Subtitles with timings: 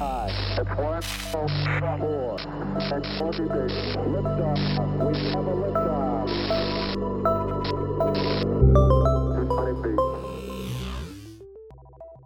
[0.00, 0.32] Five.
[0.56, 3.42] It's one, four, and 20.
[4.08, 4.56] Liftoff.
[4.96, 6.30] We have a liftoff.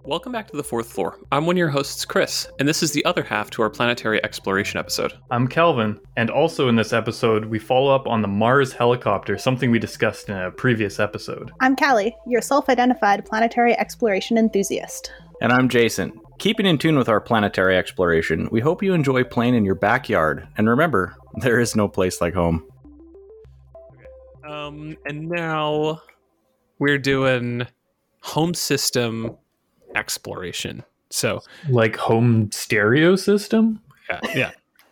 [0.05, 1.19] Welcome back to the fourth floor.
[1.33, 4.23] I'm one of your hosts, Chris, and this is the other half to our planetary
[4.23, 5.15] exploration episode.
[5.33, 9.73] I'm Calvin, and also in this episode, we follow up on the Mars helicopter, something
[9.73, 11.51] we discussed in a previous episode.
[11.59, 15.11] I'm Callie, your self identified planetary exploration enthusiast.
[15.41, 16.21] And I'm Jason.
[16.39, 20.47] Keeping in tune with our planetary exploration, we hope you enjoy playing in your backyard.
[20.57, 22.67] And remember, there is no place like home.
[24.47, 26.03] Um, and now
[26.79, 27.67] we're doing
[28.21, 29.37] home system
[29.95, 30.83] exploration.
[31.11, 33.81] So, Like home stereo system?
[34.11, 34.21] yeah,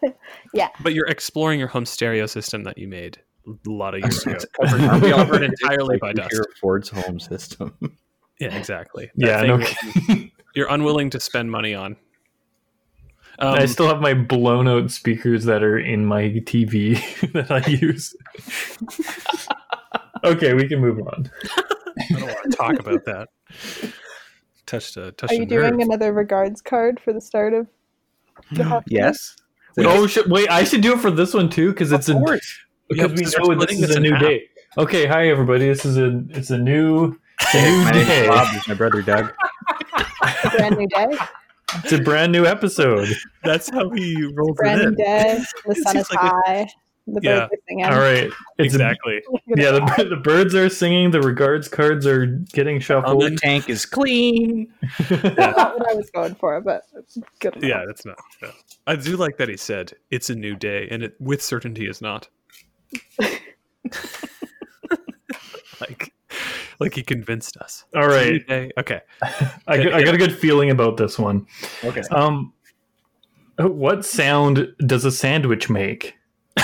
[0.02, 0.10] yeah,
[0.54, 0.68] Yeah.
[0.80, 4.38] but you're exploring your home stereo system that you made a lot of years ago,
[4.60, 6.30] Aren't covered, we all covered entirely like by we dust.
[6.32, 7.76] hear Ford's home system.
[8.38, 9.10] Yeah, exactly.
[9.16, 11.96] That Yeah, thing no that you're unwilling to spend money on.
[13.38, 16.96] Um, I still have my blown out speakers that are in my TV
[17.32, 18.14] that I use.
[20.24, 21.30] okay, we can move on.
[21.98, 23.28] I don't want to talk about that.
[24.66, 25.80] Touched a touched Are you doing nerve.
[25.88, 27.66] another regards card for the start of
[28.52, 28.82] the podcast?
[28.88, 29.36] yes.
[29.78, 30.28] Oh shit!
[30.28, 32.60] Wait, I should do it for this one too because it's a course.
[32.88, 34.20] because Yeah, we because we're know this is a new half.
[34.20, 34.42] day.
[34.78, 35.66] Okay, hi everybody.
[35.68, 38.28] This is a it's a new it's a My new name's day.
[38.28, 38.62] Bob.
[38.68, 39.32] My brother Doug.
[40.56, 41.06] Brand new day.
[41.84, 43.08] It's a brand new episode.
[43.44, 45.40] That's how he rolled Brand it new day.
[45.66, 46.68] The sun is like a- high.
[47.08, 47.38] The birds Yeah.
[47.44, 47.84] are singing.
[47.86, 49.22] All right, it's a- Exactly.
[49.56, 51.10] yeah, the, the birds are singing.
[51.10, 53.22] The regards cards are getting Oh, shuffled.
[53.22, 54.72] the tank is clean.
[55.08, 56.82] That's not what I was going for, but
[57.40, 57.56] good.
[57.56, 57.68] enough.
[57.68, 58.18] Yeah, that's not.
[58.42, 58.50] no.
[58.86, 62.00] I do like that he said it's a new day, and it with certainty is
[62.02, 62.28] not.
[65.80, 66.11] like,
[66.82, 67.84] like he convinced us.
[67.94, 68.34] All right.
[68.34, 68.72] It's a new right, day.
[68.78, 69.00] Okay.
[69.66, 71.46] I, got- I got a good feeling about this one.
[71.84, 72.02] Okay.
[72.10, 72.52] Um,
[73.58, 76.14] what sound does a sandwich make?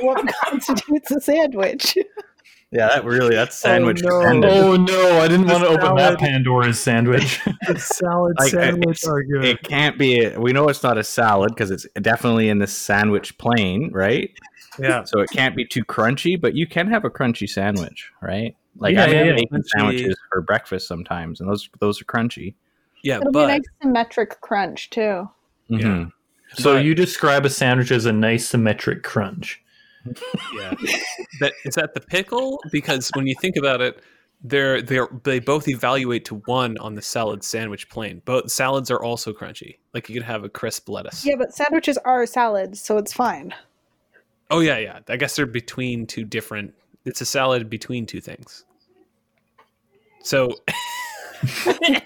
[0.00, 1.96] What constitutes a sandwich?
[2.72, 4.20] Yeah, that really that's sandwich no.
[4.20, 4.52] dependent.
[4.52, 6.18] Oh no, I didn't The want to open that.
[6.20, 7.40] Pandora's sandwich.
[7.66, 9.44] The salad Like, it's- argument.
[9.46, 10.28] It can't be.
[10.36, 14.30] We know it's not a salad because it's definitely in the sandwich plane, right?
[14.78, 15.02] Yeah.
[15.04, 18.56] So it can't be too crunchy, but you can have a crunchy sandwich, right?
[18.76, 19.34] Like Yeah, I yeah, make yeah.
[19.42, 22.54] bacon sandwiches for breakfast sometimes, and those those are crunchy.
[23.02, 25.28] Yeah, It'll be a but nice symmetric crunch too.
[25.70, 26.12] Mhm.
[26.54, 29.60] so But- you describe a sandwich as a nice symmetric crunch.
[30.54, 30.74] Yeah,
[31.40, 34.02] that is that the pickle because when you think about it,
[34.42, 38.22] they're they're they both evaluate to one on the salad sandwich plane.
[38.24, 39.76] Both salads are also crunchy.
[39.92, 41.24] Like you could have a crisp lettuce.
[41.24, 43.54] Yeah, but sandwiches are salads, so it's fine.
[44.50, 45.00] Oh yeah, yeah.
[45.08, 46.74] I guess they're between two different.
[47.04, 48.64] It's a salad between two things.
[50.22, 50.54] So
[51.66, 52.02] anyway,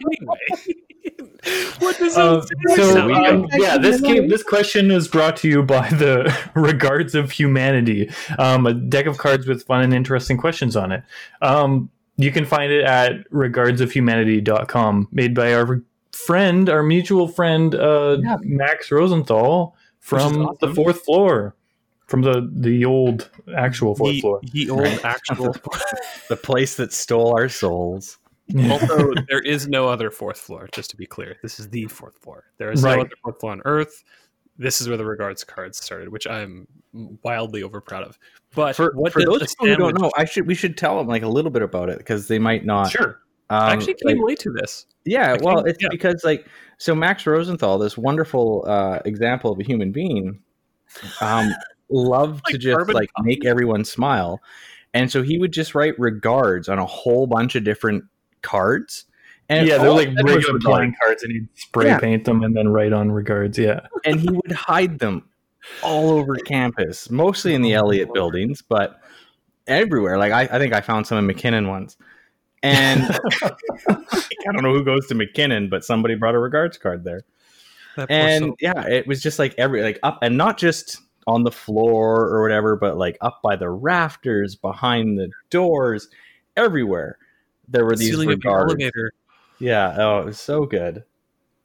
[1.79, 2.41] what does Uh,
[2.77, 7.15] so sound um, yeah, this came, this question is brought to you by the Regards
[7.15, 11.03] of Humanity, um, a deck of cards with fun and interesting questions on it.
[11.43, 15.83] Um, you can find it at regardsofhumanity.com, made by our
[16.13, 18.37] friend, our mutual friend, uh, Yeah.
[18.43, 20.57] Max Rosenthal from awesome.
[20.61, 21.55] the fourth floor,
[22.07, 24.41] from the the old actual fourth Ye, floor.
[24.53, 25.57] the old actual.
[26.29, 28.19] The place that stole our souls.
[28.71, 30.69] Also, there is no other fourth floor.
[30.73, 32.45] Just to be clear, this is the fourth floor.
[32.59, 32.97] There is Right.
[32.97, 34.05] no other fourth floor on Earth.
[34.57, 36.67] This is where the regards cards started, which I'm
[37.25, 38.19] wildly over proud of.
[38.55, 41.09] But For, what for those people who don't know, I should we should tell them
[41.09, 42.91] like a little bit about it because they might not.
[42.91, 43.21] Sure.
[43.51, 44.87] Um, I actually came like- late to this.
[45.05, 45.89] Yeah, well, it's yeah.
[45.91, 46.47] because like
[46.79, 50.39] so Max Rosenthal, this wonderful uh, example of a human being,
[51.21, 51.51] um,
[51.91, 54.41] loved to just like make everyone smile,
[54.95, 58.05] and so he would just write regards on a whole bunch of different
[58.45, 59.07] cards.
[59.49, 61.99] And yeah, they're like it said was regular playing cards, and he'd spray Yeah.
[61.99, 63.59] paint them and then write on regards.
[63.59, 63.81] Yeah.
[64.05, 65.29] and he would hide them
[65.83, 69.01] all over campus, mostly in the oh, Elliott buildings, but
[69.67, 70.17] everywhere.
[70.19, 71.97] Like I, I think I found some in McKinnon once.
[72.63, 73.03] And
[73.43, 77.23] I don't know who goes to McKinnon, but somebody brought a regards card there.
[77.97, 78.57] That And soul.
[78.61, 82.43] yeah, it was just like every like up and not just on the floor or
[82.43, 86.09] whatever, but like up by the rafters, behind the doors,
[86.57, 87.19] everywhere.
[87.69, 88.73] There were The these ceiling of the regards.
[88.73, 89.13] elevator.
[89.59, 91.05] Yeah, oh, it was so good.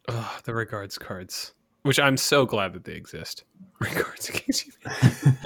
[0.07, 1.53] Oh, the regards cards,
[1.83, 3.43] which I'm so glad that they exist.
[3.79, 4.69] Regards, in case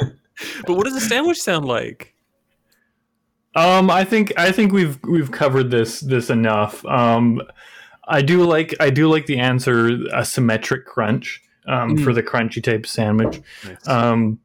[0.65, 2.15] but what does a sandwich sound like?
[3.55, 6.83] Um, I think I think we've we've covered this this enough.
[6.85, 7.41] Um,
[8.07, 12.03] I do like I do like the answer a symmetric crunch um, Mm.
[12.03, 13.41] for the crunchy type sandwich.
[13.65, 13.87] Nice.
[13.87, 14.39] Um,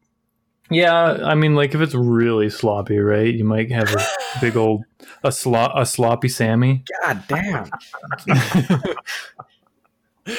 [0.70, 3.32] yeah, I mean, like if it's really sloppy, right?
[3.32, 4.06] You might have a
[4.40, 4.84] big old
[5.22, 6.84] a slop a sloppy Sammy.
[7.04, 7.70] God damn.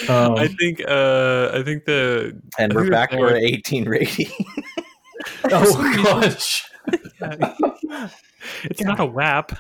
[0.08, 4.28] Um, I think uh I think the And we're back the to 18 rating.
[5.46, 6.64] oh gosh.
[8.66, 9.54] it's not a WAP.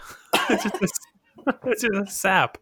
[0.51, 0.99] It's just
[1.47, 2.59] a, it's just a sap.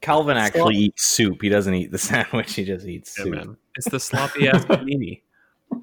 [0.00, 1.42] Calvin actually eats soup.
[1.42, 2.54] He doesn't eat the sandwich.
[2.54, 3.34] He just eats Yeah, soup.
[3.34, 3.56] man.
[3.74, 5.22] It's the sloppy ass panini.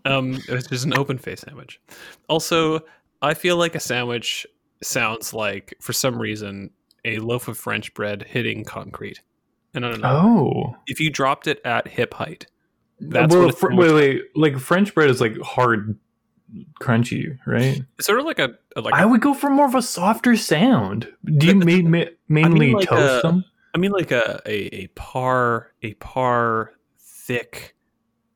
[0.05, 1.79] Um, it's just an open face sandwich.
[2.27, 2.81] Also,
[3.21, 4.45] I feel like a sandwich
[4.81, 6.71] sounds like, for some reason,
[7.05, 9.21] a loaf of French bread hitting concrete.
[9.73, 10.75] And I don't know Oh.
[10.87, 12.47] if you dropped it at hip height.
[12.99, 14.21] That's well, what fr- wait, wait.
[14.35, 15.97] Like French bread is like hard,
[16.81, 17.81] crunchy, right?
[17.97, 20.35] It's sort of like a like I a, would go for more of a softer
[20.35, 21.07] sound.
[21.25, 23.43] Do you ma- ma- mainly like toast a- them?
[23.73, 27.72] I mean like a, a a par a par thick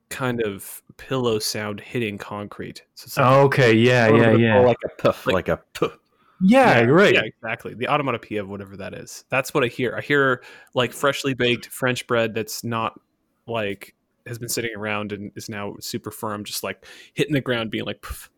[0.10, 2.84] kind of pillow sound hitting concrete.
[2.96, 5.58] So like, Oh, okay, yeah, yeah, like- yeah, or like a puff, Like- like, a
[5.74, 5.98] puff.
[6.42, 7.14] yeah, right.
[7.14, 7.74] Yeah, exactly.
[7.74, 9.26] The automatopoeia of whatever that is.
[9.30, 9.96] That's what I hear.
[9.98, 10.44] I hear
[10.74, 13.00] like freshly baked French bread that's not
[13.48, 13.96] like
[14.26, 17.86] has been sitting around and is now super firm, just like hitting the ground, being
[17.86, 18.30] like, Poof,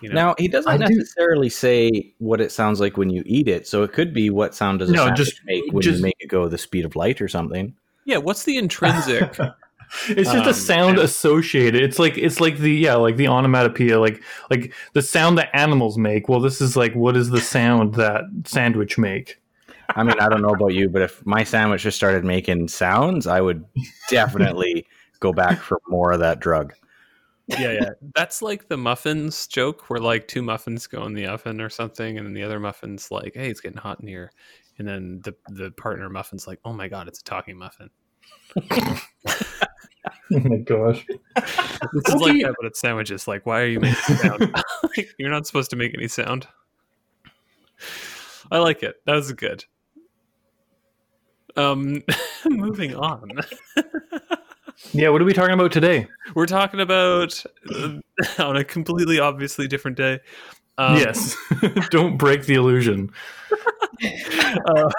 [0.00, 0.14] you know.
[0.14, 3.66] Now he doesn't I do- necessarily say what it sounds like when you eat it,
[3.66, 6.02] so it could be what sound does a No, sandwich just- make when just- you
[6.02, 7.74] make it go the speed of light or something.
[8.04, 8.16] yeah.
[8.18, 9.36] What's the intrinsic?
[10.08, 11.04] it's just Um, a sound yeah.
[11.04, 11.82] associated.
[11.82, 15.98] It's like it's like the yeah, like the onomatopoeia, like like the sound that animals
[15.98, 16.28] make.
[16.28, 19.40] Well, this is like what is the sound that sandwich make?
[19.96, 23.26] I mean, I don't know about you, but if my sandwich just started making sounds,
[23.26, 23.64] I would
[24.08, 24.86] definitely
[25.20, 26.74] go back for more of that drug.
[27.48, 27.90] yeah, yeah.
[28.14, 32.16] That's like the muffins joke, where like two muffins go in the oven or something,
[32.18, 34.30] and then the other muffin's like, "Hey, it's getting hot in here,"
[34.78, 37.90] and then the the partner muffin's like, "Oh my god, it's a talking muffin."
[40.34, 41.04] Oh my gosh!
[41.34, 43.26] This is like that, but it's sandwiches.
[43.26, 44.54] Like, why are you making sound?
[45.18, 46.46] you're not supposed to make any sound.
[48.52, 49.00] I like it.
[49.06, 49.64] That was good.
[51.56, 52.04] Um,
[52.48, 53.40] moving on.
[54.92, 56.06] Yeah, what are we talking about today?
[56.34, 57.42] We're talking about
[57.74, 57.98] uh,
[58.38, 60.20] on a completely obviously different day.
[60.78, 61.36] Um, yes,
[61.90, 63.10] don't break the illusion.
[64.66, 64.90] uh,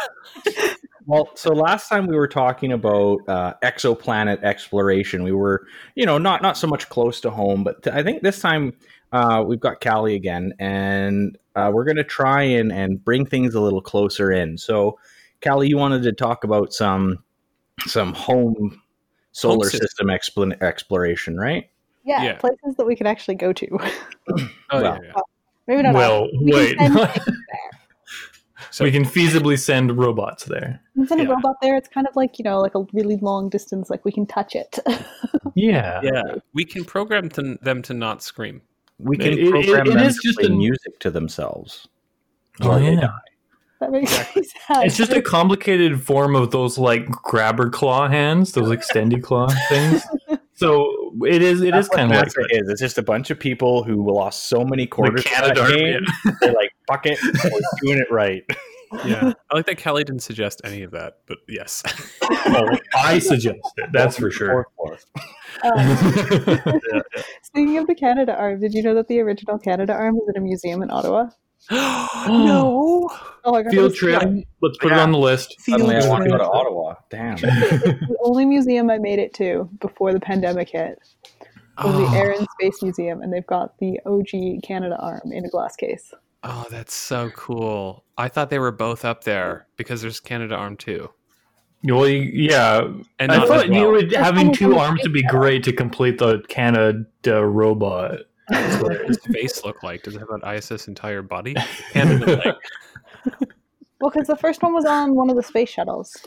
[1.05, 5.23] Well, so last time we were talking about uh, exoplanet exploration.
[5.23, 5.65] We were,
[5.95, 8.73] you know, not not so much close to home, but I think this time
[9.11, 13.55] uh, we've got Callie again, and uh, we're going to try and and bring things
[13.55, 14.57] a little closer in.
[14.57, 14.99] So,
[15.43, 17.23] Callie, you wanted to talk about some
[17.87, 18.81] some home
[19.31, 19.87] solar system.
[19.87, 21.69] system explan- exploration, right?
[22.03, 22.33] Yeah, Yeah.
[22.35, 23.67] places that we could actually go to.
[23.71, 25.21] oh, Well, yeah, yeah.
[25.67, 25.93] Maybe not.
[25.93, 26.29] Well, all.
[26.43, 26.77] We wait.
[26.77, 27.69] Can send things there.
[28.71, 30.81] So, we can feasibly send robots there.
[30.95, 31.27] We can send Yeah.
[31.27, 31.75] a robot there.
[31.75, 33.89] It's kind of like you know, like a really long distance.
[33.89, 34.79] Like we can touch it.
[35.53, 36.21] Yeah, yeah,
[36.53, 38.61] we can program to, them to not scream.
[38.99, 41.89] We can It- it- program it them is to just play a- music to themselves.
[42.61, 43.09] Oh, while yeah.
[43.81, 44.85] that makes me sad.
[44.85, 50.03] It's just a complicated form of those like grabber claw hands, those extendy claw things.
[50.53, 51.61] So it is.
[51.61, 52.69] It is That's what kind of like NASA is.
[52.69, 55.77] It's just a bunch of people who lost so many quarters Like to that Canadarm,
[55.77, 56.35] game.
[56.41, 58.43] They're like, fuck it, we're doing it right.
[59.05, 61.81] Yeah, I like that Callie didn't suggest any of that, but yes.
[62.23, 63.89] oh, I suggest it.
[63.93, 64.67] That's for sure.
[64.75, 65.73] Fourth floor.
[65.73, 65.97] Um,
[67.41, 70.83] speaking of the Canadarm, did you know that the original Canadarm is in a museum
[70.83, 71.29] in Ottawa?
[71.69, 73.09] No.
[73.43, 73.71] Oh my god!
[73.71, 74.21] Field trip.
[74.21, 75.01] the- Let's put it Yeah.
[75.03, 75.55] on the list.
[75.61, 76.43] Suddenly I want to go to.
[76.43, 76.93] Ottawa.
[77.09, 77.35] Damn.
[77.37, 80.99] the only museum I made it to before the pandemic hit
[81.83, 82.13] was the Oh.
[82.13, 86.13] Air and Space Museum, and they've got the OG Canadarm in a glass case.
[86.43, 88.03] Oh, that's so cool.
[88.15, 91.09] I thought they were both up there because there's Canada Arm too.
[91.83, 92.81] Well, you- yeah.
[93.17, 93.91] And I not thought as you well.
[93.93, 98.19] would having two arms would be great to complete the Canada robot.
[98.51, 100.03] What does his face look like?
[100.03, 101.55] Does it have an ISS entire body?
[101.93, 102.25] Canada
[103.25, 103.45] leg.
[103.99, 106.17] Well, because the first one was on one of the space shuttles.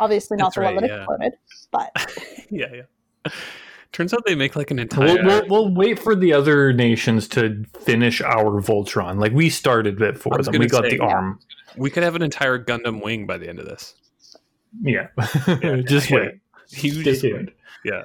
[0.00, 0.96] Obviously, not That's the one right, that yeah.
[0.98, 1.32] exploded,
[1.70, 2.82] but yeah,
[3.24, 3.32] yeah.
[3.92, 5.24] Turns out they make like an We'll, entire.
[5.24, 9.20] we'll, we'll wait for the other nations to finish our Voltron.
[9.20, 10.54] Like we started it I for was them.
[10.58, 11.14] We gonna got say, the yeah.
[11.14, 11.38] arm.
[11.76, 13.94] We could have an entire Gundam wing by the end of this.
[14.82, 15.06] Yeah.
[15.86, 16.16] Just Yeah.
[16.16, 16.40] wait.
[16.72, 17.02] Huge.
[17.16, 17.52] Stay tuned.
[17.84, 18.02] Yeah.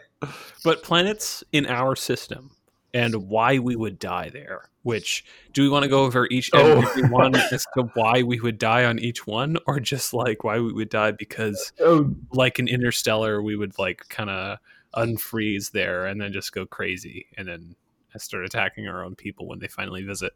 [0.64, 2.52] But planets in our system
[2.94, 4.70] and why we would die there.
[4.84, 6.82] Which do we want to go over each and Oh.
[6.82, 10.60] every one as to why we would die on each one, or just like why
[10.60, 14.60] we would die because Oh, like an interstellar we would like kind of
[14.96, 17.76] unfreeze there and then just go crazy and then
[18.16, 20.32] start attacking our own people when they finally visit.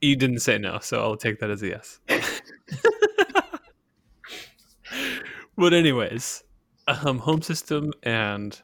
[0.00, 1.98] You didn't say no, so I'll take that as a yes.
[5.56, 6.42] but anyways,
[6.88, 8.58] um, home system and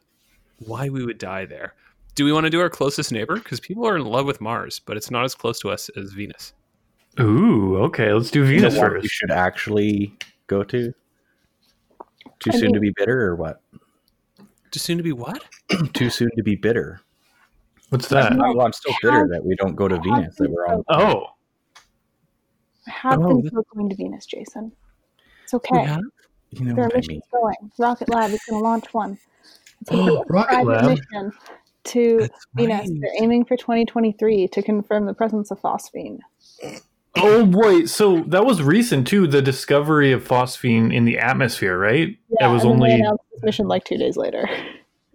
[0.58, 1.75] why we would die there.
[2.14, 3.36] Do we want to do our closest neighbor?
[3.36, 6.12] Because people are in love with Mars, but it's not as close to us as
[6.12, 6.54] Venus.
[7.20, 8.12] Ooh, okay.
[8.12, 10.92] Let's do You know Venus what we should actually go to?
[12.40, 13.60] Too I soon to be bitter, or what?
[14.70, 15.42] Too soon to be what?
[15.94, 17.00] Too soon to be bitter.
[17.90, 18.32] What's that?
[18.34, 18.52] No.
[18.52, 20.34] Well, I'm still bitter that we don't go to Venus.
[20.36, 20.82] That we're on.
[20.90, 21.26] Oh,
[22.86, 24.72] I have Oh, been that- going to Venus, Jason.
[25.44, 25.84] It's okay.
[25.84, 26.02] have?
[26.50, 27.40] You know There are what I missions mean?
[27.42, 27.70] going.
[27.78, 29.18] Rocket Lab is going to launch one.
[29.83, 30.85] It's gonna be a Rocket Lab.
[30.90, 31.33] mission
[31.85, 32.78] to That's Venus.
[32.90, 33.00] right.
[33.00, 36.18] They're aiming for 2023 to confirm the presence of phosphine.
[37.16, 37.85] oh boy!
[37.87, 39.26] So that was recent too.
[39.26, 42.16] The discovery of phosphine in the atmosphere, right?
[42.40, 43.00] Yeah, it was and then they only.
[43.00, 44.49] announced this mission like two days later.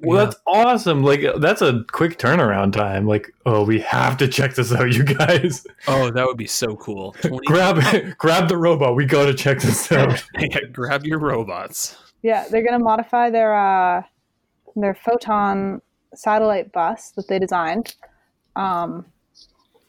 [0.03, 0.25] Well, Yeah.
[0.25, 1.03] that's awesome.
[1.03, 3.06] Like that's a quick turnaround time.
[3.06, 5.68] Like, oh, we have to check this out, you guys.
[5.88, 7.12] Oh, that would be so cool.
[7.22, 8.96] 20 grab grab the robot.
[8.96, 10.24] We got to check this out.
[10.39, 11.98] Yeah, grab your robots.
[12.24, 14.03] Yeah, they're going to modify their uh,
[14.75, 15.82] their photon
[16.13, 17.96] satellite bus that they designed,
[18.56, 19.06] um,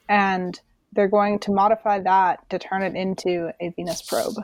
[0.09, 0.61] and
[0.93, 4.35] they're going to modify that to turn it into a Venus probe.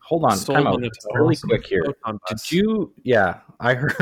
[0.00, 0.74] Hold on, Sold time out.
[0.74, 1.50] on the Really awesome.
[1.50, 1.84] quick here.
[1.84, 2.48] Photon bus.
[2.48, 2.92] Did you?
[3.02, 3.94] Yeah, I heard.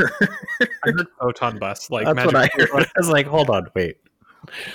[0.61, 1.91] I heard photon bus.
[1.91, 2.71] Like That's what I heard.
[2.75, 3.97] I was like, hold on, wait.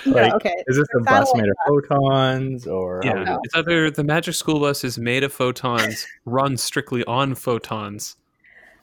[0.04, 0.54] Yeah, Like, okay.
[0.66, 3.00] Is this a The bus made of photons or?
[3.02, 3.40] Yeah, no.
[3.42, 8.16] it's either the Magic School Bus is made of photons, runs strictly on photons,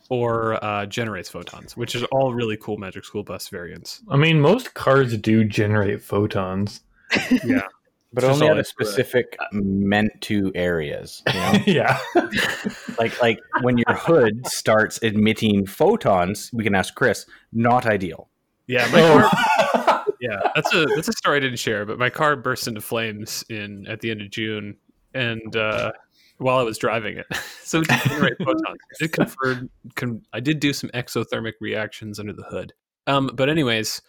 [0.10, 4.02] or uh, generates photons, which is all really cool Magic School Bus variants.
[4.10, 6.82] I mean, most cars do generate photons.
[7.44, 7.62] Yeah,
[8.14, 11.22] but Just only all at a it's for- specific meant to areas.
[11.28, 11.54] You know?
[11.68, 11.98] yeah.
[13.00, 17.26] like like when your hood starts emitting photons, we can ask Chris.
[17.54, 18.30] Not ideal.
[18.68, 19.30] yeah, my car,
[19.76, 20.04] Oh.
[20.22, 20.40] yeah.
[20.56, 23.88] That's a that's a story I didn't share, but my car burst into flames in
[23.88, 24.76] at the end of June,
[25.14, 25.92] and uh,
[26.40, 27.28] while I was driving it,
[27.64, 28.64] so it did generate photons.
[28.66, 32.74] I did confer, con, I did do some exothermic reactions under the hood.
[33.08, 34.02] Um, but anyways,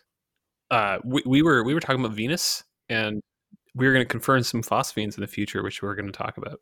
[0.71, 3.21] uh, we, we were we were talking about Venus, and
[3.75, 6.37] we were going to confirm some phosphines in the future, which we're going to talk
[6.37, 6.61] about.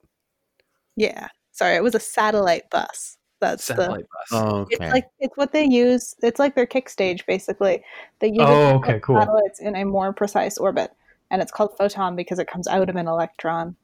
[0.96, 1.28] Yeah.
[1.52, 3.16] Sorry, it was a satellite bus.
[3.40, 4.28] That's Satellite bus.
[4.32, 4.76] Oh, the.
[4.80, 6.14] It's like it's what they use.
[6.22, 7.82] It's like their kick stage, basically.
[8.18, 9.18] They use Oh, okay, cool.
[9.18, 10.90] satellites in a more precise orbit,
[11.30, 13.76] and it's called photon because it comes out of an electron.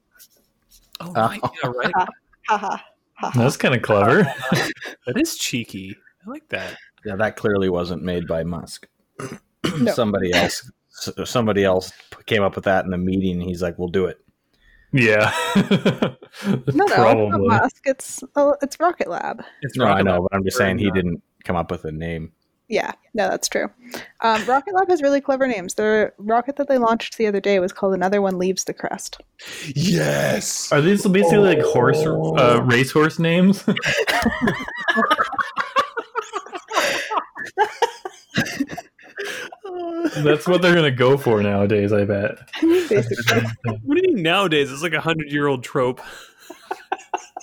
[1.00, 1.92] Oh, right, yeah, right.
[2.48, 2.76] Haha.
[3.16, 3.38] Haha.
[3.42, 4.24] That's kind of clever.
[5.06, 5.96] That is cheeky.
[6.26, 6.76] I like that.
[7.04, 8.86] yeah, that clearly wasn't made by Musk.
[9.80, 9.92] No.
[9.92, 10.70] somebody else.
[11.24, 11.92] Somebody else
[12.26, 13.40] came up with that in the meeting.
[13.40, 14.18] And he's like, "We'll do it."
[14.92, 15.32] Yeah.
[16.46, 17.82] No, no, it's not Musk.
[17.86, 19.42] It's oh, it's Rocket Lab.
[19.62, 20.22] It's No, I know, Lab.
[20.22, 22.32] but I'm just saying he Uh, didn't come up with a name.
[22.68, 23.68] Yeah, no, that's true.
[24.23, 25.75] Um, rocket Lab has really clever names.
[25.75, 29.21] The rocket that they launched the other day was called Another One Leaves the Crust.
[29.75, 30.73] Yes.
[30.73, 33.64] Are these basically like horse, uh, racehorse names?
[40.16, 41.92] That's what they're gonna go for nowadays.
[41.92, 42.38] I bet.
[42.62, 44.71] Basically, What do you mean nowadays?
[44.73, 46.00] It's like a hundred year old trope.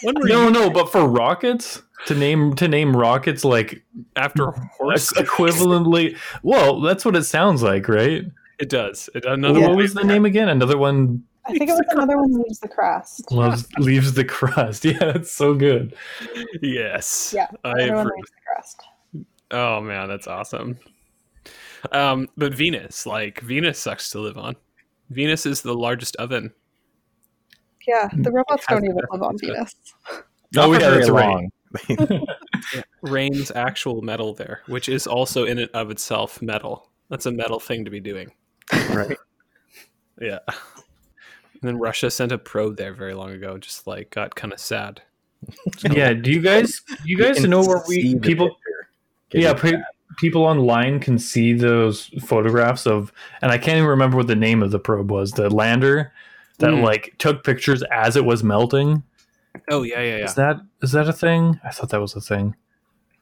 [0.03, 3.83] When were No, you no, but for rockets to name to name rockets like
[4.15, 5.11] after horse?
[5.17, 6.17] equivalently.
[6.43, 8.25] Well, that's what it sounds like, right?
[8.59, 9.09] It does.
[9.15, 10.49] It, another What one was the name again?
[10.49, 13.31] Another one I think it was Another One Leaves the crust.
[13.31, 14.85] loves leaves the crust.
[14.85, 15.95] Yeah, it's so good.
[16.61, 17.33] Yes.
[17.35, 18.17] Yeah, I Another One approve.
[18.17, 18.81] Leaves the Crust.
[19.49, 20.77] Oh man, that's awesome.
[21.91, 24.55] Um, but Venus, like Venus, sucks to live on.
[25.09, 26.53] Venus is the largest oven.
[27.87, 29.73] Yeah, the robots don't even live on Venus.
[30.53, 31.49] Not Oh, for yeah, very that's right.
[31.89, 32.25] Long.
[33.01, 36.89] Rains actual metal there, which is also in and of itself metal.
[37.09, 38.31] That's a metal thing to be doing.
[38.89, 39.17] Right.
[40.19, 40.39] Yeah.
[40.47, 44.59] And then Russia sent a probe there very long ago, just like got kind of
[44.59, 45.01] sad.
[45.89, 48.55] Yeah, do you guys you guys know where we people
[49.31, 49.57] yeah, it?
[49.57, 49.81] pe-
[50.19, 53.11] people online can see those photographs of
[53.41, 56.11] and I can't even remember what the name of the probe was, the lander
[56.59, 56.83] that Mm.
[56.83, 59.01] like took pictures as it was melting.
[59.69, 61.59] Oh yeah, yeah, yeah, Is that is that a thing?
[61.63, 62.55] I thought that was a thing.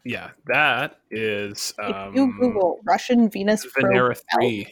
[0.06, 0.30] yeah.
[0.46, 4.72] That is If um, you Google Russian Venus probe Venera three.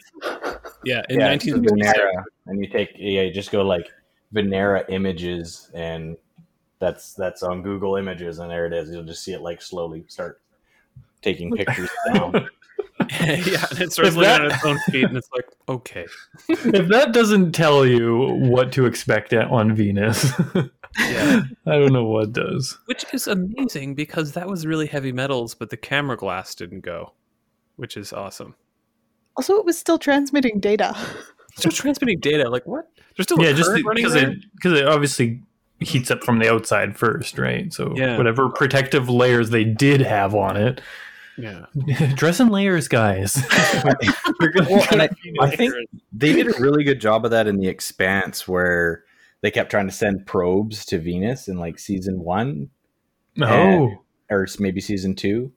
[0.84, 3.88] Yeah, in yeah, 19 Venera, and you take yeah, you just go like
[4.34, 6.16] Venera images, and
[6.80, 8.90] that's that's on Google Images, and there it is.
[8.92, 10.40] You'll just see it like slowly start
[11.22, 12.32] taking pictures down.
[13.10, 16.06] yeah, and it starts If looking that- at its own feet, and it's like, okay,
[16.50, 20.32] if that doesn't tell you what to expect on Venus,
[20.98, 21.44] yeah.
[21.66, 22.78] I don't know what does.
[22.86, 27.14] Which is amazing because that was really heavy metals, but the camera glass didn't go,
[27.76, 28.56] which is awesome.
[29.36, 30.96] Also, it was still transmitting data.
[31.56, 32.88] Still transmitting data, like what?
[33.16, 34.32] There's still yeah, a just because there?
[34.32, 35.42] it because it obviously
[35.80, 37.72] heats up from the outside first, right?
[37.74, 38.18] So Yeah.
[38.18, 40.82] whatever protective layers they did have on it,
[41.38, 41.66] Yeah,
[42.16, 43.42] dress in layers, guys.
[44.40, 45.10] Well, and I,
[45.42, 45.74] I think
[46.14, 49.04] they did a really good job of that in the Expanse, where
[49.42, 52.70] they kept trying to send probes to Venus in like season one
[53.42, 55.52] Oh, or maybe season two,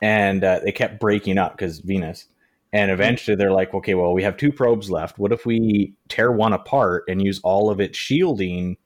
[0.00, 2.26] and uh, they kept breaking up because Venus.
[2.74, 5.18] And eventually, they're like, okay, well, we have two probes left.
[5.18, 8.76] What if we tear one apart and use all of its shielding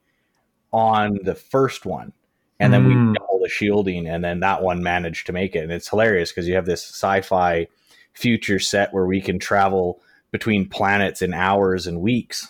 [0.73, 2.11] on the first one?
[2.59, 2.87] And then Hmm.
[2.87, 5.59] we double the shielding, and then that one managed to make it.
[5.63, 7.67] And it's hilarious because you have this sci-fi
[8.13, 10.01] future set where we can travel
[10.31, 12.49] between planets in hours and weeks.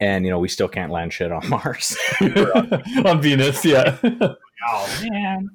[0.00, 1.96] And you know, we still can't land shit on Mars.
[3.04, 3.96] on Venus, yeah.
[4.02, 5.50] oh man.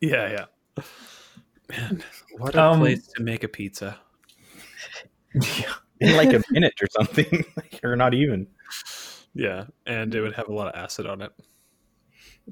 [0.00, 0.44] Yeah,
[0.78, 0.84] yeah.
[1.68, 2.02] Man,
[2.38, 3.98] what a Um, place to make a pizza.
[5.34, 5.72] Yeah.
[6.00, 7.44] in like a minute or something,
[7.82, 8.46] or not even.
[9.34, 11.32] Yeah, and it would have a lot of acid on it.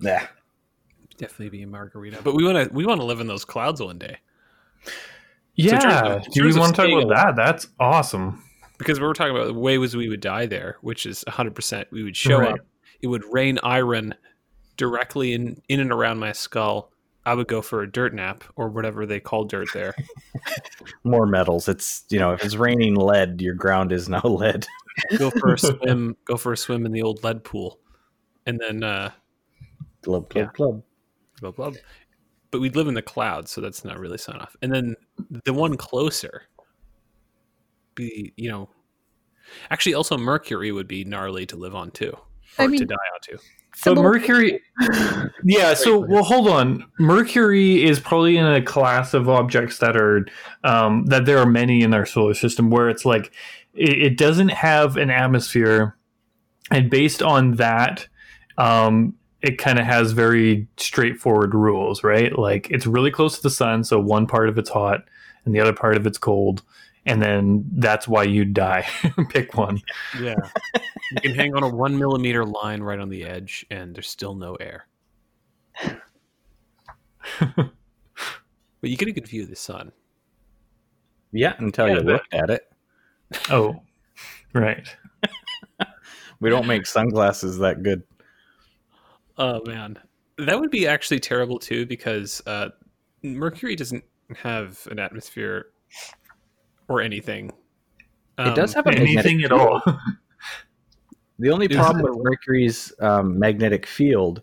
[0.00, 0.26] Yeah,
[1.16, 2.18] Definitely be a margarita.
[2.22, 4.18] But we want to we want to live in those clouds one day
[5.56, 5.78] yeah.
[5.78, 7.36] terms of- Do we want to talk about that?
[7.36, 8.42] That's awesome.
[8.78, 11.86] Because we were talking about the ways we would die there, which is 100%.
[11.90, 12.52] We would show Right.
[12.52, 12.60] up.
[13.00, 14.14] It would rain iron
[14.76, 16.92] directly in in and around my skull.
[17.24, 19.94] I would go for a dirt nap or whatever they call dirt there.
[21.04, 21.68] more metals.
[21.68, 24.66] It's you know, if it's raining lead, your ground is now lead.
[25.18, 26.16] go for a swim.
[26.24, 27.80] Go for a swim in the old lead pool,
[28.46, 29.10] and then uh,
[30.02, 30.50] Glub glub Yeah.
[30.54, 30.82] glub.
[31.40, 31.72] blah blah.
[32.52, 34.56] But we'd live in the clouds, so that's not really sign off.
[34.62, 34.94] And then
[35.44, 36.42] the one closer,
[37.96, 38.68] be you know,
[39.70, 42.12] actually also Mercury would be gnarly to live on too,
[42.58, 43.38] or I mean- to die on too.
[43.78, 44.62] So Mercury,
[45.44, 45.74] yeah.
[45.74, 46.86] So well, hold on.
[46.98, 50.26] Mercury is probably in a class of objects that are
[50.64, 53.32] um, that there are many in our solar system where it's like
[53.74, 55.94] it, it doesn't have an atmosphere,
[56.70, 58.08] and based on that,
[58.56, 62.36] um, it kind of has very straightforward rules, right?
[62.38, 65.04] Like it's really close to the sun, so one part of it's hot
[65.44, 66.62] and the other part of it's cold,
[67.06, 68.86] and then that's why you die.
[69.30, 69.80] Pick one.
[70.20, 70.34] Yeah,
[71.12, 74.34] you can hang on a one millimeter line right on the edge, and there's still
[74.34, 74.86] no air.
[77.40, 77.70] but
[78.82, 79.92] you get a good view of the sun.
[81.32, 82.62] Yeah, until Yeah, you but- looked at it.
[83.50, 83.82] Oh,
[84.52, 84.86] right.
[86.38, 88.02] We don't make sunglasses that good.
[89.38, 89.98] Oh man,
[90.36, 92.68] that would be actually terrible too because uh,
[93.22, 94.04] Mercury doesn't
[94.36, 95.68] have an atmosphere
[96.88, 97.52] or anything.
[98.38, 99.82] it does Um, have a Anything magnetic at all.
[101.38, 104.40] The only problem with Mercury's um, magnetic field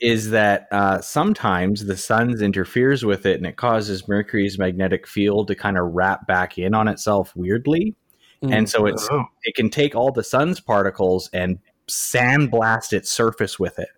[0.00, 5.48] is that uh, sometimes the sun's interferes with it, and it causes Mercury's magnetic field
[5.48, 7.94] to kind of wrap back in on itself weirdly.
[8.42, 8.52] Mm.
[8.54, 9.24] and so it's Oh.
[9.44, 13.88] it can take all the sun's particles and sandblast its surface with it.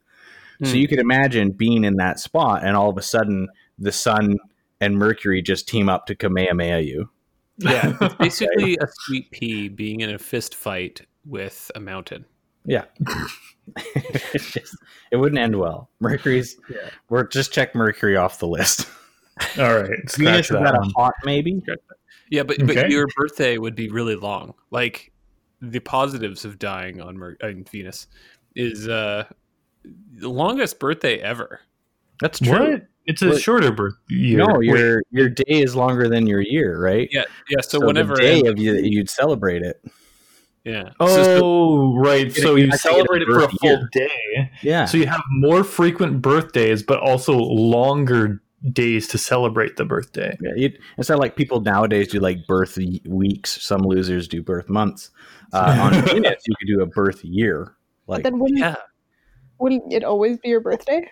[0.64, 0.76] So Hmm.
[0.76, 3.46] you could imagine being in that spot, and all of a sudden
[3.78, 4.38] the sun
[4.81, 7.11] and Mercury just team up to Kamehameha you.
[7.58, 12.24] Yeah, it's basically a sweet pea being in a fist fight with a mountain.
[12.64, 12.84] Yeah,
[14.36, 14.76] just-
[15.12, 15.90] it wouldn't end well.
[16.00, 16.90] Mercury's Yeah.
[17.08, 18.86] we're just check Mercury off the list.
[19.58, 19.88] All right.
[19.88, 21.62] Venus Scratch is that that a hot maybe?
[22.30, 22.74] Yeah, but Okay.
[22.74, 24.54] but your birthday would be really long.
[24.70, 25.12] Like
[25.62, 28.06] the positives of dying on Mer- on Venus
[28.54, 29.24] is uh
[30.14, 31.60] the longest birthday ever.
[32.20, 32.72] That's true.
[32.72, 32.86] What?
[33.08, 33.40] It's a What?
[33.40, 34.38] shorter birth year.
[34.38, 37.08] No, Wait, your your day is longer than your year, right?
[37.10, 37.60] Yeah, yeah.
[37.62, 39.82] So, the whenever day of you, you'd celebrate it.
[40.64, 40.90] yeah.
[41.00, 42.30] Oh, So- so- right.
[42.32, 43.88] So you you actually get a celebrate it for a full year.
[43.92, 44.50] day.
[44.62, 48.42] Yeah, So you have more frequent birthdays, but also longer
[48.72, 50.36] days to celebrate the birthday.
[50.42, 54.68] Yeah, you'd, instead of like people nowadays do like birth weeks, some losers do birth
[54.68, 55.10] months.
[55.54, 57.74] Uh, on Venus, you could do a birth year.
[58.06, 58.74] Like, then wouldn't, yeah.
[59.58, 61.08] wouldn't it always be your birthday?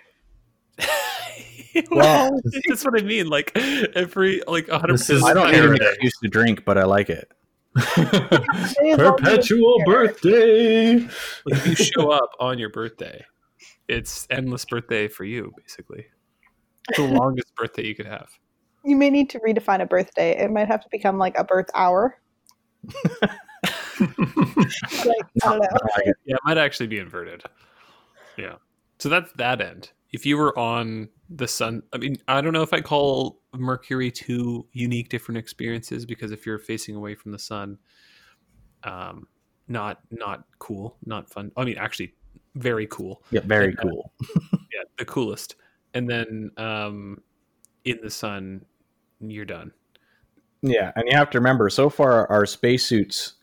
[1.91, 3.29] Well, that's what I mean.
[3.29, 3.53] Like
[3.95, 5.39] every like hundred This is- percent.
[5.39, 5.89] I don't need an Paradise.
[5.95, 7.31] excuse to drink, but I like it.
[7.77, 8.13] Day is
[8.75, 10.95] longer than Perpetual birthday.
[11.01, 11.09] Like
[11.53, 13.25] if you show up on your birthday,
[13.89, 16.07] it's endless birthday for you, basically.
[16.89, 18.29] It's the longest birthday you could have.
[18.85, 20.37] You may need to redefine a birthday.
[20.39, 22.19] It might have to become like a birth hour.
[23.21, 23.31] like,
[24.01, 24.07] I
[25.43, 25.69] don't know.
[25.73, 26.17] I like it.
[26.25, 27.43] Yeah, it might actually be inverted.
[28.37, 28.55] Yeah.
[28.99, 29.91] So that's that end.
[30.17, 34.11] If you were on the sun, I mean, I don't know if I call Mercury
[34.11, 37.77] two unique different experiences because if you're facing away from the sun,
[38.83, 39.29] um,
[39.69, 41.53] not not cool, not fun.
[41.55, 42.15] I mean, actually,
[42.55, 43.23] very cool.
[43.31, 43.83] Yeah, very Yeah.
[43.83, 44.13] cool.
[44.73, 45.57] Yeah, the coolest.
[45.93, 47.21] And then um,
[47.85, 48.65] in the sun,
[49.21, 49.71] you're done.
[50.63, 53.35] Yeah, and you have to remember, so far our spacesuits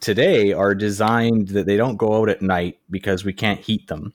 [0.00, 4.12] today are designed that they don't go out at night because we can't heat them.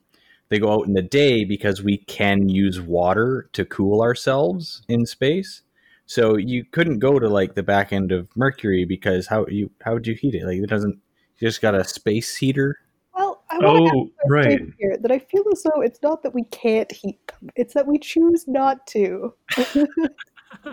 [0.52, 5.06] They go out in the day because we can use water to cool ourselves in
[5.06, 5.62] space.
[6.08, 9.94] So you couldn't go to like the back end of Mercury because how you how
[9.94, 10.46] would you heat it?
[10.46, 11.00] Like it doesn't.
[11.38, 12.78] You just got a space heater.
[13.16, 14.60] Well, I want to Oh, right.
[14.78, 17.88] here that I feel as though it's not that we can't heat them; it's that
[17.88, 19.34] we choose not to.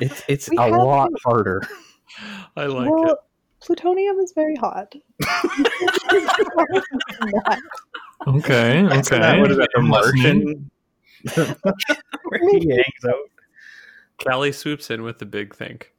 [0.01, 1.63] It's it's We a lot to- harder.
[2.57, 3.19] I like well, it.
[3.61, 4.93] plutonium is very hot.
[8.27, 8.37] Not.
[8.37, 8.79] Okay.
[8.85, 9.41] Isn't that- Okay.
[9.41, 9.69] what is that?
[9.75, 10.71] The I'm listening.
[11.25, 11.57] Martian.
[12.25, 13.15] Where he hangs out.
[14.25, 15.93] Callie swoops in with the big think.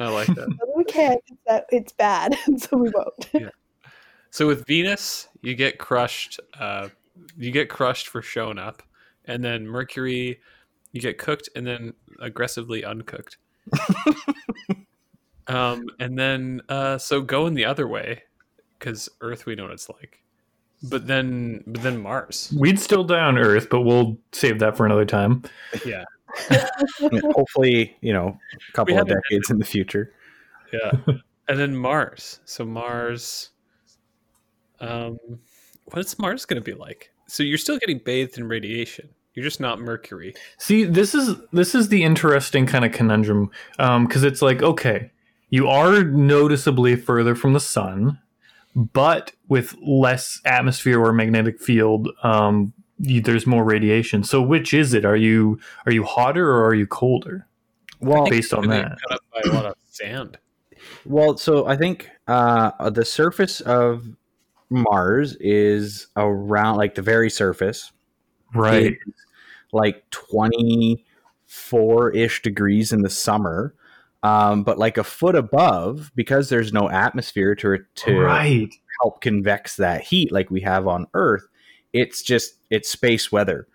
[0.00, 0.48] I like that.
[0.76, 1.20] we can't.
[1.28, 3.52] It's that it's bad, so we won't.
[4.30, 6.40] So with Venus, you get crushed.
[6.58, 6.88] Uh,
[7.36, 8.82] you get crushed for showing up,
[9.26, 10.40] and then Mercury,
[10.92, 13.36] you get cooked and then aggressively uncooked.
[15.46, 18.22] um, and then uh, so going the other way,
[18.78, 20.21] because Earth we know what it's like,
[20.82, 22.52] but then but then Mars.
[22.56, 25.42] We'd still die on Earth, but we'll save that for another time.
[25.84, 26.04] Yeah,
[27.34, 30.12] Hopefully, you know, a couple of decades in the future.
[30.72, 30.92] yeah,
[31.48, 32.40] and then Mars.
[32.44, 33.50] So Mars.
[34.80, 35.18] Um,
[35.92, 37.12] what's Mars going to be like?
[37.28, 39.08] So you're still getting bathed in radiation.
[39.34, 40.34] You're just not Mercury.
[40.58, 45.10] See, this is this is the interesting kind of conundrum because it's like, okay,
[45.48, 48.18] you are noticeably further from the sun,
[48.74, 54.24] but with less atmosphere or magnetic field, um, you, there's more radiation.
[54.24, 55.04] So, which is it?
[55.04, 57.46] Are you are you hotter or are you colder?
[58.00, 58.96] Well, Based on that.
[59.08, 60.38] cut up by a lot of sand.
[61.04, 64.04] Well, so I think uh, the surface of
[64.68, 67.92] Mars is around like the very surface,
[68.52, 68.96] Right.
[69.72, 73.74] like 24 ish degrees in the summer.
[74.22, 78.72] Um, but like a foot above, because there's no atmosphere to to Right.
[79.00, 81.46] help convex that heat like we have on Earth,
[81.92, 83.66] it's just it's space weather.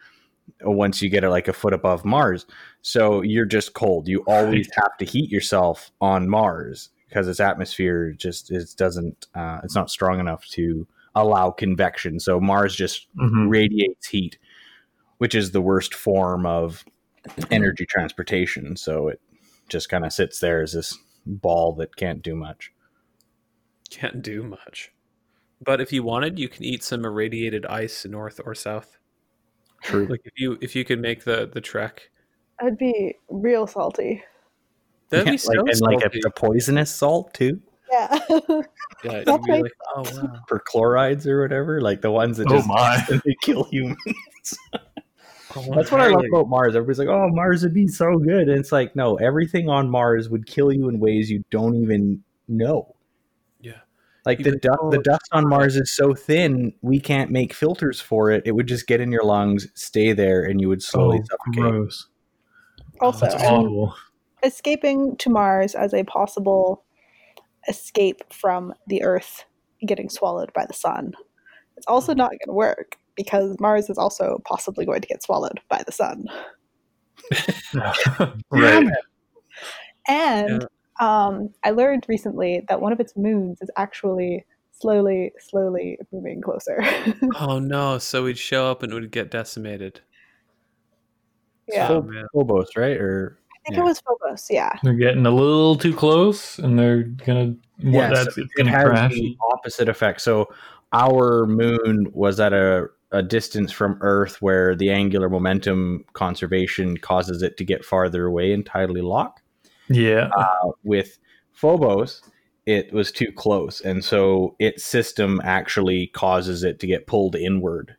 [0.62, 2.46] Once you get it like a foot above Mars,
[2.82, 4.08] so you're just cold.
[4.08, 9.60] You always have to heat yourself on Mars because its atmosphere just it doesn't uh,
[9.66, 12.20] it's not strong enough to allow convection.
[12.22, 13.50] So Mars just Mhm.
[13.50, 14.38] radiates heat,
[15.18, 16.86] which is the worst form of
[17.52, 18.78] energy transportation.
[18.78, 19.20] So it
[19.68, 22.72] just kind of sits there as this ball that can't do much.
[23.90, 24.92] Can't do much.
[25.62, 28.98] But if you wanted, you can eat some irradiated ice north or south.
[29.84, 30.08] True.
[30.08, 32.10] Like if you if you could make the the trek,
[32.60, 34.24] I'd be real salty.
[35.10, 38.20] that'd Yeah, be so like, and like a, a poisonous salt too Yeah.
[39.04, 40.40] yeah, you'd be like, oh wow.
[40.48, 43.22] for chlorides or whatever, like the ones that Oh just my.
[43.42, 43.98] kill humans.
[45.58, 46.76] Oh, That's what I love about Mars.
[46.76, 50.30] Everybody's like, "Oh, Mars would be so good," and it's like, no, everything on Mars
[50.30, 52.96] would kill you in ways you don't even know.
[53.60, 53.80] Yeah.
[54.26, 57.54] Like the Even du- though- the dust on Mars is so thin, we can't make
[57.54, 58.44] filters for it.
[58.46, 61.72] It would just get in your lungs, stay there, and you would slowly Oh, suffocate.
[61.72, 62.08] gross.
[63.00, 63.96] also, That's I mean, awful.
[64.44, 66.84] escaping to Mars as a possible
[67.68, 69.46] escape from the Earth
[69.86, 71.14] getting swallowed by the sun.
[71.76, 72.18] It's also hmm.
[72.18, 75.92] not going to work because Mars is also possibly going to get swallowed by the
[75.92, 76.26] sun.
[78.50, 78.88] right.
[80.08, 80.66] And
[81.02, 86.84] um, I learned recently that one of its moons is actually slowly, slowly moving closer.
[87.40, 87.98] Oh no!
[87.98, 90.00] So we'd show up and it would get decimated.
[91.68, 92.26] yeah, man.
[92.34, 92.98] Phobos, right?
[92.98, 93.84] Or I think yeah.
[93.84, 94.48] it was Phobos.
[94.50, 97.56] Yeah, They're getting a little too close, and they're gonna.
[97.80, 99.12] Yeah, that's so it's it gonna has crash.
[99.12, 100.22] the opposite effect.
[100.22, 100.48] So
[100.94, 107.42] our moon was at a, a distance from Earth where the angular momentum conservation causes
[107.42, 109.42] it to get farther away and tidally lock.
[109.90, 110.30] Yeah.
[110.36, 111.18] Uh, with
[111.54, 112.22] Phobos,
[112.66, 117.96] it was too close, and so its system actually causes it to get pulled inward,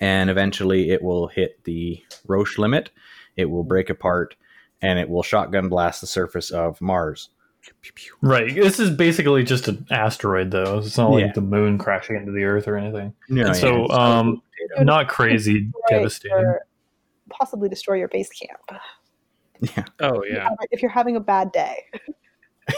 [0.00, 2.90] and eventually it will hit the Roche limit.
[3.36, 4.36] It will break apart,
[4.82, 7.30] and it will shotgun blast the surface of Mars.
[8.22, 8.54] Right.
[8.54, 10.78] This is basically just an asteroid, though.
[10.78, 11.32] It's not like Yeah.
[11.32, 13.14] the moon crashing into the Earth or anything.
[13.28, 14.42] No, And so, it's- um,
[14.80, 16.54] not crazy devastating.
[17.30, 18.60] possibly destroy your base camp
[19.76, 19.84] yeah.
[20.00, 21.76] Oh yeah, if you're having a bad day.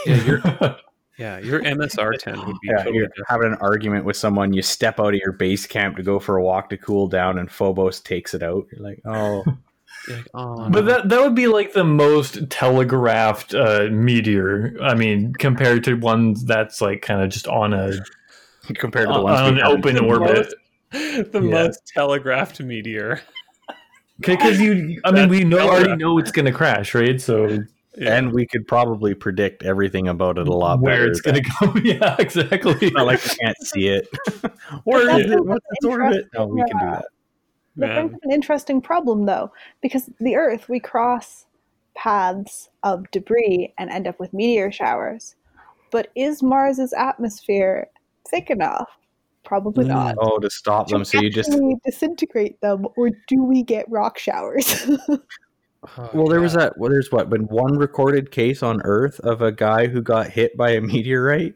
[0.05, 0.23] yeah.
[0.25, 0.41] Your
[1.17, 3.29] yeah, your MSR ten would be Yeah, totally you're different.
[3.29, 4.51] having an argument with someone.
[4.53, 7.37] You step out of your base camp to go for a walk to cool down,
[7.39, 8.65] and Phobos takes it out.
[8.71, 9.57] You're like, oh, You're
[10.09, 10.91] like, oh, But no.
[10.91, 14.75] that that would be like the most telegraphed uh, meteor.
[14.81, 17.91] I mean, compared to one that's like kind of just on a
[18.75, 20.05] compared to the on, ones on we an open seen.
[20.05, 20.53] orbit.
[20.91, 21.39] the Yeah.
[21.41, 23.21] most telegraphed meteor.
[24.19, 27.19] Because you, I mean, we know already know it's going to crash, right?
[27.19, 27.47] So
[27.97, 28.15] Yeah.
[28.15, 31.09] and we could probably predict everything about it a lot where better.
[31.09, 31.73] it's going to go?
[31.83, 32.75] yeah, exactly.
[32.79, 34.07] It's not like we can't see it.
[34.83, 35.43] Where that's is it?
[35.45, 36.27] What's its orbit?
[36.35, 37.05] No, we can do that.
[37.77, 37.95] That Man.
[37.95, 41.45] brings up an interesting problem, though, because the Earth, we cross
[41.95, 45.35] paths of debris and end up with meteor showers.
[45.91, 47.87] But is Mars's atmosphere
[48.29, 48.89] thick enough?
[49.43, 50.15] probably not.
[50.19, 51.05] Oh, to stop them.
[51.05, 51.51] So you just
[51.85, 54.89] disintegrate them, or do we get rock showers?
[55.97, 56.77] Oh, well, there was that.
[56.77, 60.55] Well, there's what been one recorded case on Earth of a guy who got hit
[60.55, 61.55] by a meteorite.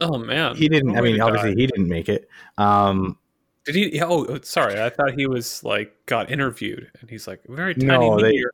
[0.00, 0.96] Oh man, He didn't.
[0.96, 1.58] I mean, obviously, God.
[1.58, 2.28] he didn't make it.
[2.56, 3.18] Um,
[3.72, 4.00] Did he?
[4.02, 4.80] Oh, oh, sorry.
[4.82, 8.52] I thought he was like got interviewed, and he's like very tiny No, they- meteor.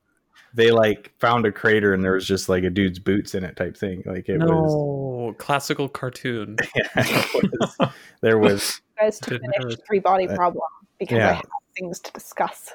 [0.55, 3.57] they like found a crater and there was just like a dude's boots in it,
[3.57, 4.03] type thing.
[4.07, 4.48] Like it was.
[4.50, 6.57] No, classical cartoon.
[6.96, 7.50] it
[7.81, 8.81] was- there was.
[8.98, 10.64] guys to Didn't finish three body Uh, problem
[10.98, 11.31] because yeah.
[11.31, 11.44] I have
[11.77, 12.72] things to discuss.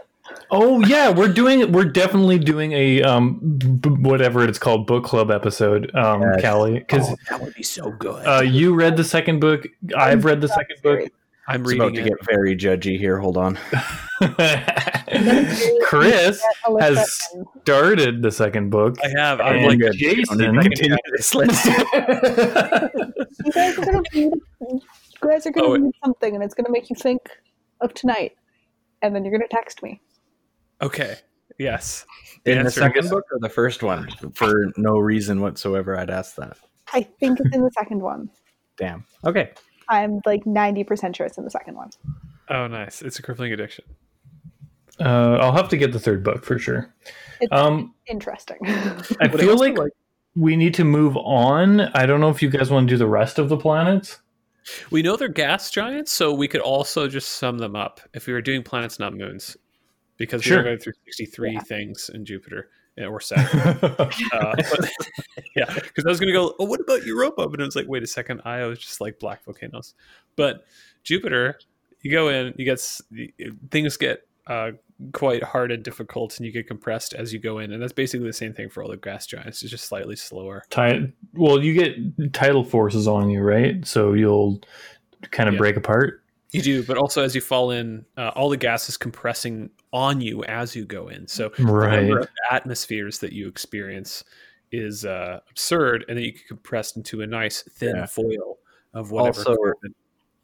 [0.52, 3.40] Oh yeah, we're doing we're definitely doing a um
[3.80, 6.42] b- whatever it's called book club episode, um, Yes.
[6.44, 8.28] Callie, because Oh, that would be so good.
[8.28, 9.66] uh, you read the second book,
[9.98, 11.10] I've read the second book.
[11.50, 12.06] I'm It's about to it.
[12.10, 13.18] get very judgy here.
[13.20, 13.58] Hold on.
[15.84, 16.44] Chris
[16.80, 17.20] has
[17.62, 18.98] started the second book.
[19.04, 19.42] I have.
[19.42, 19.80] I'm like.
[19.94, 20.38] Jason.
[20.38, 21.66] Don't need to continue this list.
[21.66, 24.32] you guys are gonna read,
[24.62, 24.82] you
[25.22, 27.22] guys are gonna Oh, read something, and it's gonna make you think
[27.82, 28.34] of tonight,
[29.02, 30.02] and then you're gonna text me.
[30.82, 31.16] okay,
[31.58, 32.06] yes.
[32.46, 34.08] In the second is- book or the first one?
[34.34, 36.58] For no reason whatsoever, I'd ask that.
[36.94, 38.30] I think it's in the second one.
[38.78, 39.04] Damn.
[39.26, 39.52] Okay.
[39.90, 41.90] I'm like ninety percent sure it's in the second one.
[42.50, 43.02] Oh, nice.
[43.02, 43.86] It's a crippling addiction.
[45.00, 46.94] Uh, I'll have to get the third book for sure.
[47.40, 48.58] It's Um, interesting.
[49.22, 49.94] I feel also, like,
[50.36, 51.82] we need to move on.
[51.82, 54.20] I don't know if you guys want to do the rest of the planets.
[54.92, 58.34] We know they're gas giants, so we could also just sum them up if we
[58.34, 59.56] were doing planets, not moons,
[60.18, 63.60] because we are going through 63 things in Jupiter or Saturn.
[63.82, 64.90] uh, but-
[65.56, 67.48] yeah, because I was going to go, oh, what about Europa?
[67.48, 69.94] But it was like, wait a second, Io is just like black volcanoes.
[70.36, 70.66] But
[71.04, 71.60] Jupiter,
[72.02, 72.80] you go in, you get
[73.72, 74.72] things get uh,
[75.14, 78.26] quite hard and difficult, and you get compressed as you go in, and that's basically
[78.28, 79.62] the same thing for all the gas giants.
[79.62, 80.64] It's just slightly slower.
[80.70, 83.86] Ti- well, you get tidal forces on you, right?
[83.86, 84.62] So you'll
[85.32, 85.60] kind of Yeah.
[85.60, 86.19] break apart.
[86.52, 90.20] You do, but also as you fall in, uh, all the gas is compressing on
[90.22, 91.28] you as you go in.
[91.28, 94.24] So the number of atmospheres that you experience
[94.72, 98.06] is uh, absurd, and then you get compressed into a nice thin Yeah.
[98.08, 98.58] foil
[98.94, 99.40] of whatever.
[99.40, 99.74] Also-.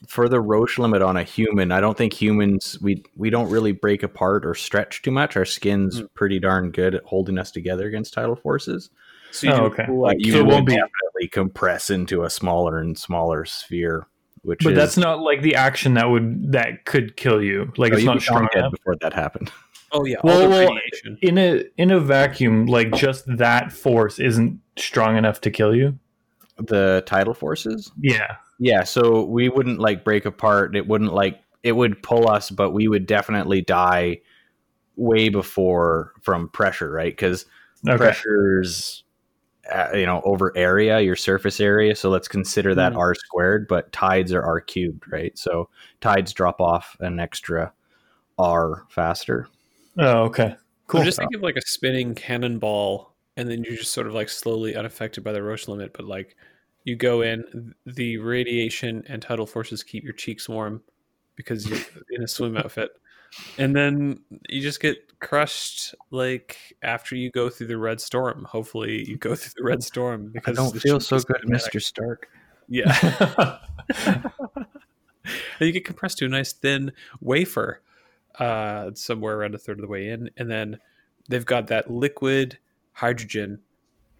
[0.10, 3.72] For the Roche limit on a human, I don't think humans we we don't really
[3.72, 5.38] break apart or stretch too much.
[5.38, 6.06] Our skin's Hmm.
[6.14, 8.90] pretty darn good at holding us together against tidal forces.
[9.32, 9.88] so you Oh, okay.
[9.90, 14.06] like you So won't be- definitely compress into a smaller and smaller sphere,
[14.46, 17.72] which But is that's not like the action that would that could kill you.
[17.78, 18.72] Like it's you'd not strong enough.
[18.72, 19.52] before that happened.
[19.92, 20.78] oh yeah, Well, well.
[21.22, 25.98] In a in a vacuum, like just that force isn't strong enough to kill you.
[26.58, 28.38] The tidal forces, Yeah.
[28.60, 28.84] yeah.
[28.84, 30.76] So we wouldn't like break apart.
[30.76, 34.22] It wouldn't like it would pull us, but we would definitely die
[34.96, 37.12] way before from pressure, right?
[37.12, 37.46] Because
[37.88, 37.98] Okay.
[37.98, 39.04] pressure's
[39.74, 42.98] uh, you know over area your surface area so let's consider that Mhm.
[42.98, 45.70] r squared but tides are r cubed right so
[46.02, 47.72] tides drop off an extra
[48.38, 49.48] r faster
[49.98, 50.50] Oh, okay.
[50.88, 51.00] Cool.
[51.00, 51.04] Cool.
[51.06, 54.76] just think of like a spinning cannonball, and then you're just sort of like slowly
[54.76, 55.94] unaffected by the Roche limit.
[55.94, 56.36] But like
[56.84, 60.84] you go in, the radiation and tidal forces keep your cheeks warm
[61.38, 61.80] because you're
[62.12, 62.92] in a swim outfit,
[63.58, 68.46] and then you just get crushed like after you go through the red storm.
[68.46, 72.30] Hopefully, you go through the red storm i because don't feel so good mr stark
[72.68, 73.60] Yeah,
[75.60, 77.82] you get compressed to a nice thin wafer,
[78.40, 80.80] uh, somewhere around a third of the way in, and then
[81.30, 82.58] they've got that liquid
[82.94, 83.60] hydrogen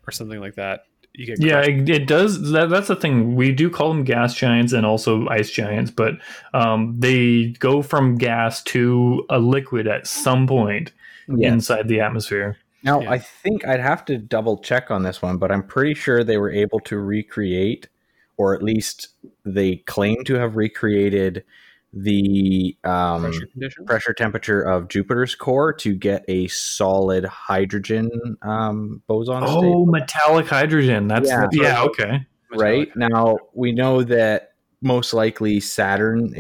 [0.08, 0.86] or something like that.
[1.18, 2.52] You get yeah, it, it does.
[2.52, 3.36] That, that's the thing.
[3.36, 6.16] We do call them gas giants and also ice giants, but
[6.54, 10.92] um, they go from gas to a liquid at some point
[11.28, 12.58] inside the atmosphere.
[12.84, 13.10] now Yeah.
[13.12, 16.38] i think i'd have to double check on this one but i'm pretty sure they
[16.38, 17.90] were able to recreate
[18.38, 19.08] or at least
[19.44, 21.44] they claim to have recreated
[21.98, 28.10] the um, pressure pressure temperature of Jupiter's core to get a solid hydrogen
[28.42, 29.92] um, boson Oh, state.
[29.92, 31.08] metallic hydrogen.
[31.08, 31.48] That's Yeah.
[31.54, 31.84] yeah.
[31.84, 32.28] okay.
[32.54, 36.34] Right now, we know that most likely Saturn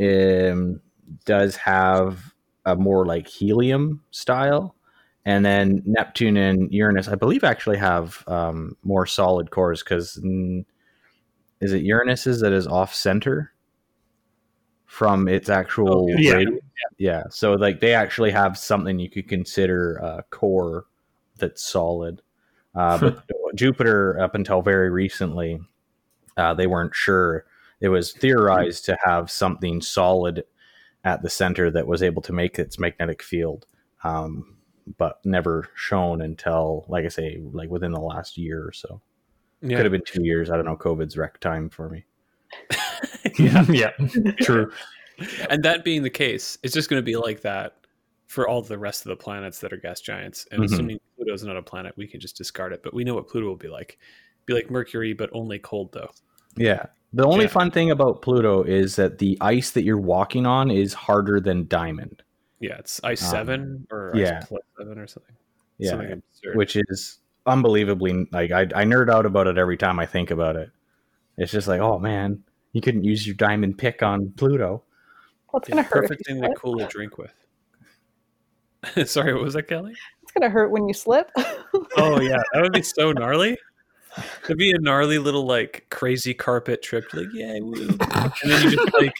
[0.52, 0.82] um,
[1.26, 2.34] does have
[2.66, 4.76] a more like helium style,
[5.26, 9.84] and then Neptune and Uranus, I believe, actually have um, more solid cores.
[9.84, 10.18] Because
[11.62, 13.52] is it Uranus's that is off center
[14.86, 16.34] from its actual Oh, yeah.
[16.34, 16.62] radius?
[16.98, 17.24] Yeah.
[17.30, 20.86] So like they actually have something you could consider a core
[21.38, 22.22] that's solid.
[22.74, 23.24] Uh, but
[23.56, 25.60] Jupiter, up until very recently,
[26.38, 27.46] uh, they weren't sure.
[27.82, 30.44] It was theorized to have something solid
[31.04, 33.68] at the center that was able to make its magnetic field,
[34.04, 34.56] um,
[34.98, 39.02] but never shown until, like I say, like within the last year or so.
[39.62, 39.78] Yeah.
[39.78, 40.50] Could have been two years.
[40.50, 40.78] I don't know.
[40.78, 42.06] COVID's wrecked time for me.
[43.40, 43.66] yeah.
[43.70, 43.92] yeah,
[44.42, 44.72] true.
[45.50, 47.78] And that being the case, it's just going to be like that
[48.28, 50.48] for all the rest of the planets that are gas giants.
[50.52, 50.66] And Mhm.
[50.66, 52.82] assuming Pluto's not a planet, we can just discard it.
[52.84, 53.98] But we know what Pluto will be like.
[54.46, 56.12] Be like Mercury, but only cold though.
[56.58, 56.86] Yeah.
[57.14, 57.52] The only Yeah.
[57.52, 61.68] fun thing about Pluto is that the ice that you're walking on is harder than
[61.68, 62.24] diamond.
[62.60, 64.40] Yeah, it's ice Um, seven or yeah.
[64.42, 65.36] ice plus seven or something.
[65.78, 65.90] Yeah.
[65.92, 66.24] Something
[66.56, 70.56] which is unbelievably like I, I nerd out about it every time I think about
[70.56, 70.70] it.
[71.38, 72.44] It's just like, oh man,
[72.74, 74.84] you couldn't use your diamond pick on Pluto.
[75.50, 75.92] What's Yeah, gonna hurt?
[76.04, 77.34] perfect if you thing to cool a drink with.
[79.10, 79.94] Sorry, what was that, Kelly?
[80.24, 81.32] It's gonna hurt when you slip.
[81.98, 83.58] Oh yeah, that would be so gnarly.
[84.46, 87.06] It'd be a gnarly little like crazy carpet trip.
[87.14, 87.98] Like yeah, woo.
[88.00, 89.14] and then you just like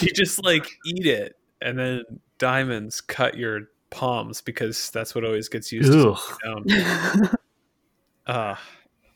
[0.00, 2.04] you just like eat it, and then
[2.38, 6.18] diamonds cut your palms because that's what always gets used to Ugh.
[6.18, 7.30] slow down.
[8.26, 8.56] Uh,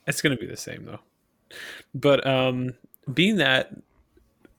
[0.06, 1.00] it's gonna be the same though.
[1.94, 2.74] But um,
[3.12, 3.72] being that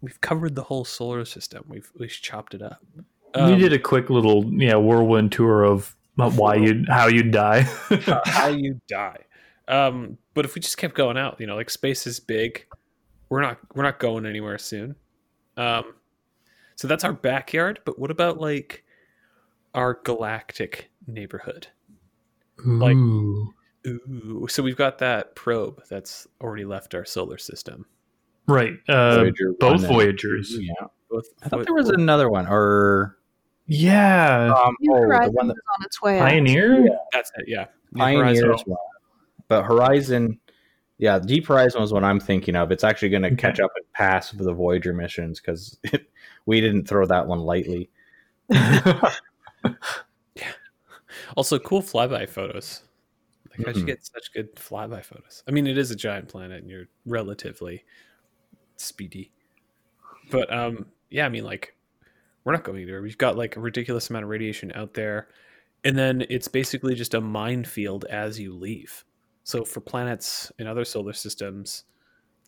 [0.01, 2.81] we've covered the whole solar system, we've we've chopped it up.
[2.95, 7.67] we Um, did a quick little yeah whirlwind tour of why you how you die.
[7.89, 9.19] uh, how you die.
[9.67, 12.65] Um, but if we just kept going out, you know, like space is big.
[13.29, 14.95] We're not we're not going anywhere soon.
[15.57, 15.93] Um,
[16.75, 17.79] so that's our backyard.
[17.85, 18.83] But what about like
[19.75, 21.67] our galactic neighborhood?
[22.65, 22.97] Like-
[23.89, 24.41] Ooh.
[24.43, 27.85] Ooh, so we've got that probe that's already left our solar system.
[28.47, 30.55] right, uh, Voyager both Voyagers.
[30.59, 30.73] Yeah.
[31.09, 33.17] Both, I thought there was another one or
[33.67, 36.19] Yeah, um, New oh, the one that is on its way.
[36.19, 36.27] out.
[36.27, 36.87] Pioneer.
[37.11, 37.45] that's it.
[37.47, 38.79] Yeah, Pioneer as well.
[39.47, 40.39] But Horizon
[40.99, 42.71] yeah, Deep Horizon was what I'm thinking of.
[42.73, 43.37] It's actually going to Okay.
[43.37, 45.77] catch up and pass the Voyager missions because
[46.45, 47.89] we didn't throw that one lightly.
[50.35, 50.51] Yeah.
[51.35, 52.81] Also, cool flyby photos.
[53.59, 55.43] Like, how'd you get such good flyby photos?
[55.47, 57.83] I mean, it is a giant planet, and you're relatively
[58.77, 59.31] speedy.
[60.31, 61.75] But um, yeah, I mean, like,
[62.43, 63.01] we're not going anywhere.
[63.01, 65.27] We've got like a ridiculous amount of radiation out there,
[65.83, 69.05] and then it's basically just a minefield as you leave.
[69.43, 71.83] So for planets in other solar systems,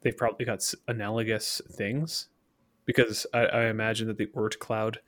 [0.02, 2.28] they've probably got analogous things,
[2.86, 5.00] because I, I imagine that the Oort cloud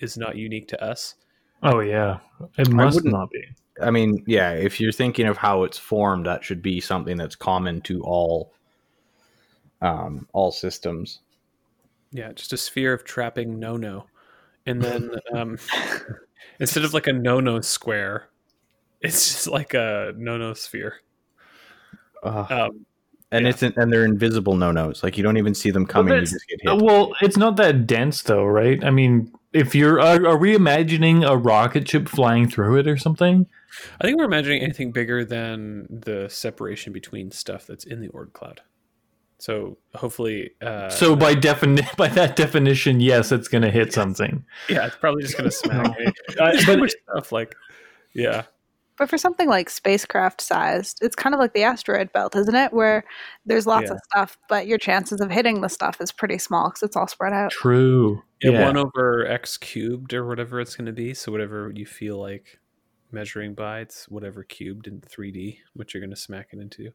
[0.00, 1.16] is not unique to us.
[1.62, 2.18] oh yeah,
[2.58, 3.44] it must not be.
[3.82, 7.36] I mean, yeah, if you're thinking of how it's formed, that should be something that's
[7.36, 8.52] common to all
[9.82, 11.20] um, all systems.
[12.12, 14.06] Yeah, just a sphere of trapping no no.
[14.66, 15.58] And then um,
[16.60, 18.28] instead of like a no no square,
[19.00, 21.00] it's just like a no no sphere.
[22.22, 22.50] Ugh.
[22.50, 22.86] Um,
[23.30, 23.50] and yeah.
[23.50, 25.02] it's and they're invisible no nos.
[25.02, 26.14] Like you don't even see them coming.
[26.14, 26.84] you just get Uh, hit.
[26.84, 28.82] Well, it's not that dense though, right?
[28.84, 32.96] I mean, if you're, are, are we imagining a rocket ship flying through it or
[32.98, 33.46] something?
[34.00, 38.32] I think we're imagining anything bigger than the separation between stuff that's in the Oort
[38.34, 38.60] cloud.
[39.38, 44.44] So hopefully, uh, so by defini- by that definition, yes, it's going to hit something.
[44.68, 46.06] yeah, it's probably just gonna smack me.
[46.38, 47.54] Uh, but- stuff like,
[48.14, 48.44] yeah,
[48.96, 52.72] But for something like spacecraft sized, it's kind of like the asteroid belt, isn't it?
[52.72, 53.04] Where
[53.44, 53.94] there's lots Yeah.
[53.94, 57.08] of stuff, but your chances of hitting the stuff is pretty small because it's all
[57.08, 57.50] spread out.
[57.50, 58.22] True.
[58.40, 58.66] yeah, Yeah.
[58.66, 61.12] one over x cubed or whatever it's gonna be.
[61.14, 62.60] So whatever you feel like
[63.10, 66.90] measuring by, it's whatever cubed in 3D, which you're gonna smack it into.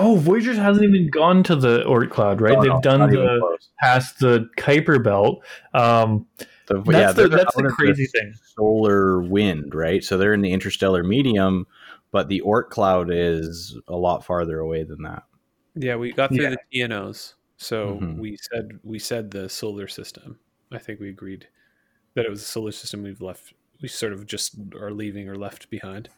[0.00, 2.56] Oh, Voyager hasn't even gone to the Oort cloud, right?
[2.56, 5.44] Oh, They've no, done the past the Kuiper belt.
[5.74, 6.26] Um,
[6.68, 8.34] The- that's yeah, the they're that's out the of crazy thing.
[8.56, 10.02] solar wind, right?
[10.04, 11.66] So they're in the interstellar medium,
[12.10, 15.24] but the Oort cloud is a lot farther away than that.
[15.74, 16.50] Yeah, we got through Yeah.
[16.50, 17.34] the TNOs.
[17.56, 18.18] So Mhm.
[18.18, 20.38] we said we said the solar system.
[20.70, 21.48] I think we agreed
[22.14, 25.36] that it was a solar system we've left we sort of just are leaving or
[25.36, 26.08] left behind.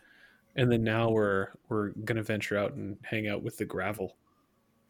[0.57, 4.17] And then now we're we're gonna venture out and hang out with the gravel.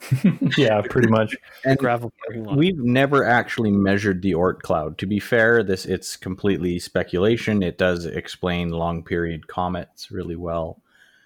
[0.56, 1.36] yeah, pretty much.
[1.64, 2.12] The gravel.
[2.54, 4.98] We've never actually measured the Oort cloud.
[4.98, 7.62] To be fair, this it's completely speculation.
[7.62, 10.80] It does explain long period comets really well.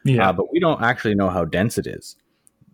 [0.05, 0.29] Yeah.
[0.29, 2.17] uh, but we don't actually know how dense it is.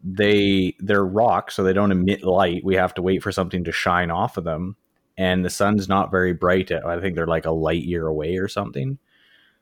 [0.03, 2.65] They they're rock, so they don't emit light.
[2.65, 4.77] We have to wait for something to shine off of them,
[5.19, 6.73] and the sun's not very bright.
[6.73, 8.99] I think they're like a light year away or something.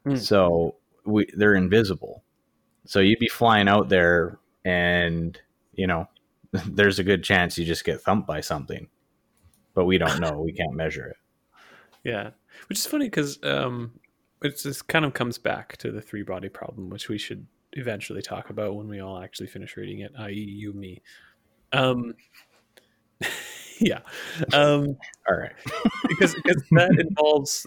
[0.04, 0.16] Hmm.
[0.16, 2.22] So we they're invisible.
[2.86, 5.38] So you'd be flying out there, and
[5.74, 6.08] you know,
[6.66, 8.88] there's a good chance you just get thumped by something.
[9.74, 10.40] But we don't know.
[10.40, 11.16] we can't measure it.
[12.04, 12.30] Yeah,
[12.68, 13.98] which is funny because um,
[14.40, 18.22] it just kind of comes back to the three body problem, which we should eventually
[18.22, 21.02] talk about when we all actually finish reading it, i.e., you, me.
[21.72, 22.14] Um,
[23.80, 24.00] yeah,
[24.52, 24.96] um,
[25.28, 25.52] All right.
[26.08, 27.66] because because that involves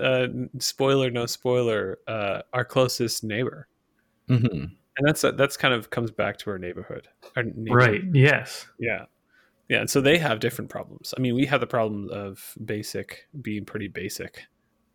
[0.00, 0.28] uh,
[0.58, 3.66] spoiler, no spoiler, uh, our closest neighbor,
[4.28, 4.64] hmm
[5.00, 7.08] and that's that's kind of comes back to our neighborhood.
[7.34, 8.02] Our neighborhood.
[8.02, 8.02] Right.
[8.12, 8.66] Yes.
[8.78, 9.06] Yeah.
[9.70, 9.80] Yeah.
[9.80, 11.14] And so they have different problems.
[11.16, 14.42] I mean, we have the problem of basic being pretty basic,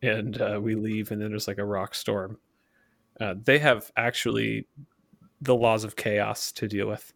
[0.04, 2.38] and uh, we leave, and then there's like a rock storm.
[3.20, 4.68] Uh, they have actually
[5.42, 7.12] the laws of chaos to deal with.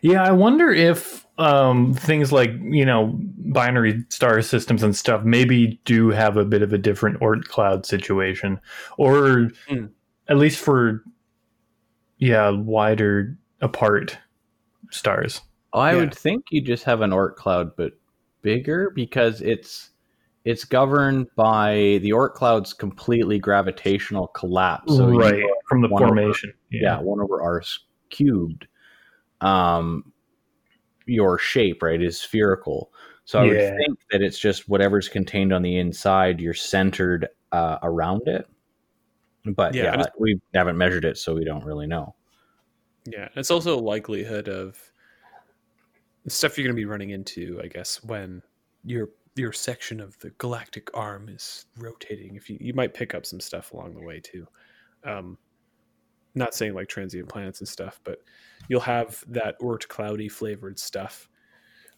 [0.00, 5.78] Yeah, I wonder if um, things like you know binary star systems and stuff maybe
[5.84, 8.58] do have a bit of a different Oort cloud situation,
[8.96, 9.86] or Hmm.
[10.28, 11.04] at least for
[12.18, 14.18] yeah wider apart
[14.90, 15.40] stars.
[15.72, 15.98] I Yeah.
[15.98, 17.92] would think you just have an Oort cloud, but
[18.42, 19.90] bigger because it's
[20.44, 24.94] it's governed by the Oort cloud's completely gravitational collapse.
[24.96, 26.52] So right from the one over- formation.
[26.70, 27.62] yeah, one over r
[28.10, 28.66] cubed.
[29.40, 30.12] Um,
[31.06, 32.92] your shape right is spherical.
[33.24, 33.50] So I Yeah.
[33.70, 36.40] would think that it's just whatever's contained on the inside.
[36.40, 38.46] You're centered uh, around it.
[39.44, 42.14] But Yeah, yeah, it's- we haven't measured it, so we don't really know.
[43.04, 44.80] Yeah, it's also a likelihood of
[46.26, 48.42] stuff you're going to be running into, I guess, when
[48.84, 52.36] your your section of the galactic arm is rotating.
[52.36, 54.46] If you you might pick up some stuff along the way too.
[55.02, 55.36] Um,
[56.36, 58.18] not saying like transient planets and stuff, but
[58.68, 61.28] you'll have that Oort cloudy flavored stuff.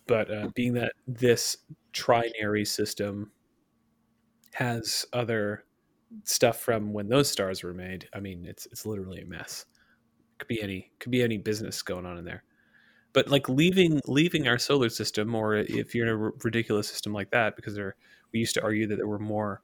[0.06, 1.58] But uh, being that this
[1.92, 3.30] trinary system
[4.52, 5.64] has other
[6.24, 9.66] stuff from when those stars were made, I mean, it's it's literally a mess.
[10.38, 12.44] Could be any could be any business going on in there.
[13.12, 17.12] But like leaving leaving our solar system or if you're in a r- ridiculous system
[17.12, 17.96] like that because there
[18.32, 19.62] we used to argue that there were more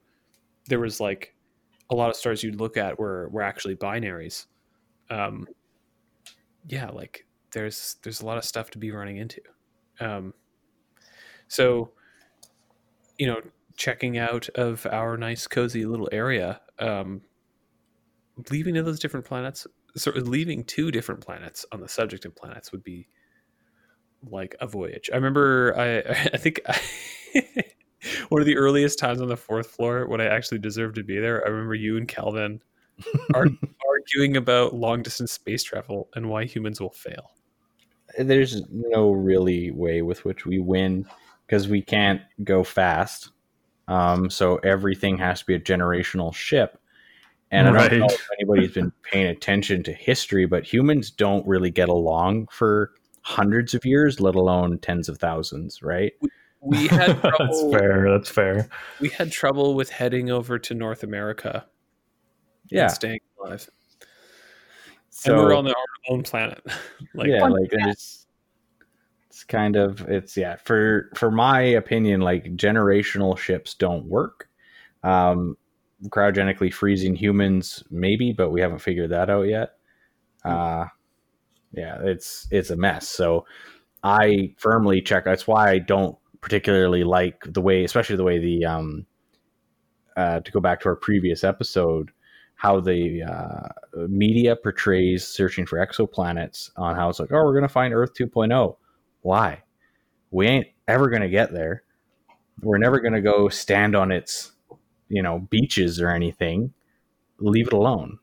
[0.67, 1.35] there was like
[1.91, 4.47] a lot of stars you'd look at were were actually binaries.
[5.09, 5.47] Um
[6.67, 9.41] yeah like there's there's a lot of stuff to be running into.
[9.99, 10.33] Um
[11.47, 11.91] so
[13.19, 13.39] you know
[13.75, 17.21] checking out of our nice cozy little area um
[18.49, 22.35] leaving to those different planets sort of leaving two different planets on the subject of
[22.35, 23.07] planets would be
[24.29, 25.09] like a voyage.
[25.11, 25.99] I remember I
[26.33, 26.79] I think I,
[28.29, 31.19] one of the earliest times on the fourth floor when I actually deserved to be
[31.19, 31.45] there.
[31.45, 32.61] I remember you and Calvin
[33.33, 33.47] are
[33.87, 37.31] arguing about long distance space travel and why humans will fail.
[38.17, 41.05] there's no really way with which we win
[41.45, 43.31] because we can't go fast.
[43.93, 46.79] Um, so everything has to be a generational ship.
[47.51, 51.69] And I don't know if anybody's been paying attention to history, but humans don't really
[51.69, 56.13] get along for hundreds of years, let alone tens of thousands, right?
[56.61, 58.09] We had that's fair.
[58.09, 58.67] That's fair.
[58.99, 61.67] we had trouble with heading over to North America.
[62.71, 62.85] Yeah.
[62.85, 63.69] and staying alive.
[65.11, 65.75] So and we're on our
[66.09, 66.65] own planet.
[67.13, 68.22] like yeah, like it's
[69.33, 74.47] it's kind of it's yeah for for my opinion, like generational ships don't work.
[75.01, 75.57] Um,
[76.09, 79.71] cryogenically freezing humans maybe, but we haven't figured that out yet.
[80.45, 80.85] Uh,
[81.71, 83.09] yeah, it's it's a mess.
[83.09, 83.47] So
[84.03, 85.25] I firmly check.
[85.25, 89.07] That's why I don't particularly like the way, especially the way the um,
[90.15, 92.11] uh, to go back to our previous episode,
[92.53, 97.67] how the uh, media portrays searching for exoplanets on how it's like, oh, we're gonna
[97.67, 98.75] find Earth 2.0.
[99.23, 99.63] Why?
[100.31, 101.83] We ain't ever gonna get there.
[102.61, 104.51] We're never gonna go stand on its,
[105.09, 106.73] you know, beaches or anything.
[107.39, 108.19] Leave it alone.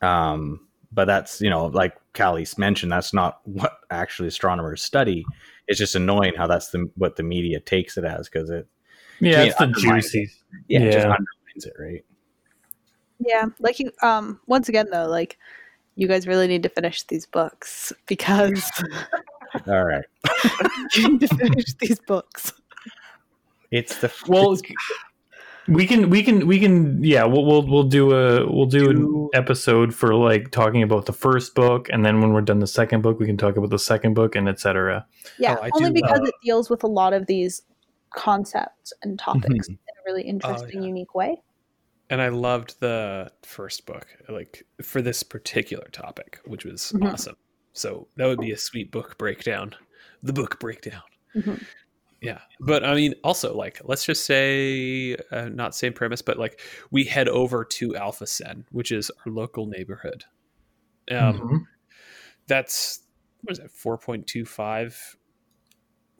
[0.00, 5.24] Um, but that's you know, like Callie mentioned, that's not what actually astronomers study.
[5.66, 8.66] It's just annoying how that's the what the media takes it as because it
[9.20, 10.30] Yeah, mean, it's the undermine juicy.
[10.68, 11.02] yeah, it just Yeah.
[11.02, 12.04] undermines it, right?
[13.18, 13.90] Yeah, like you.
[14.02, 15.38] Um, once again, though, like
[15.96, 18.70] you guys really need to finish these books because
[19.66, 20.04] All right,
[20.94, 22.52] you need to finish these books.
[23.70, 24.56] it's the Well,
[25.68, 29.30] we can we can we can yeah we'll we'll, we'll do a we'll do Do-
[29.32, 32.66] an episode for like talking about the first book and then when we're done the
[32.66, 35.06] second book we can talk about the second book and etc
[35.38, 37.62] Yeah, Oh, only do, because uh, it deals with a lot of these
[38.14, 40.88] concepts and topics in a really interesting, yeah.
[40.88, 41.40] unique way.
[42.10, 47.10] and I loved the first book, like for this particular topic, which was Mhm.
[47.12, 47.36] awesome.
[47.74, 49.74] So that would be a sweet book breakdown.
[50.22, 51.02] The book breakdown.
[51.34, 51.62] Mhm.
[52.22, 56.60] Yeah, but I mean, also like, let's just say, uh, not same premise, but like
[56.90, 60.24] we head over to Alpha Cen, which is our local neighborhood.
[61.10, 61.66] Um, Mhm.
[62.46, 63.00] That's
[63.42, 65.16] what is that, four point two five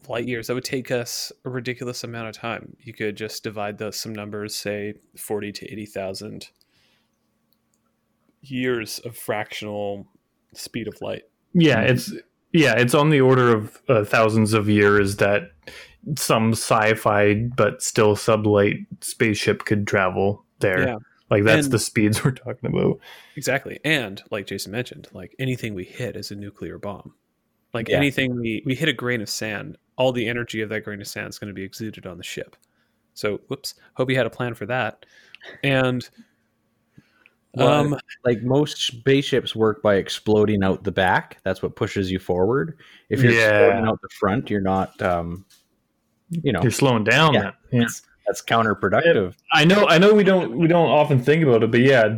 [0.07, 0.45] light years.
[0.47, 2.75] That would take us a ridiculous amount of time.
[2.79, 6.49] You could just divide those some numbers, say forty to eighty thousand
[8.41, 10.07] years of fractional
[10.53, 11.23] speed of light.
[11.55, 12.13] Yeah it's
[12.53, 15.51] yeah it's on the order of uh, thousands of years that
[16.15, 20.97] some sci-fi but still sublight spaceship could travel there Yeah.
[21.31, 22.99] Like that's And- the speeds we're talking about.
[23.35, 23.79] Exactly.
[23.83, 27.15] And like Jason mentioned, like anything we hit is a nuclear bomb.
[27.73, 27.97] Like Yeah.
[27.97, 31.07] anything we, we hit a grain of sand, all the energy of that grain of
[31.07, 32.55] sand is going to be exuded on the ship.
[33.15, 33.73] So, whoops.
[33.95, 35.05] Hope you had a plan for that.
[35.63, 36.07] And
[37.55, 41.37] Well, um, like most spaceships work by exploding out the back.
[41.43, 42.77] That's what pushes you forward.
[43.09, 43.59] If you're Yeah.
[43.67, 45.01] exploding out the front, you're not.
[45.01, 45.45] Um,
[46.29, 47.33] you know, You're slowing down.
[47.33, 47.41] Yeah.
[47.41, 47.55] That.
[47.71, 47.85] Yeah.
[48.25, 49.35] that's counterproductive.
[49.53, 49.87] I know.
[49.87, 50.13] I know.
[50.13, 50.57] We don't.
[50.57, 52.17] We don't often think about it, but yeah,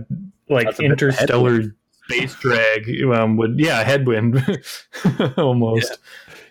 [0.50, 1.62] like That's a bit of a interstellar
[2.06, 3.60] space drag um, would.
[3.60, 4.42] Yeah, headwind
[5.38, 5.98] almost.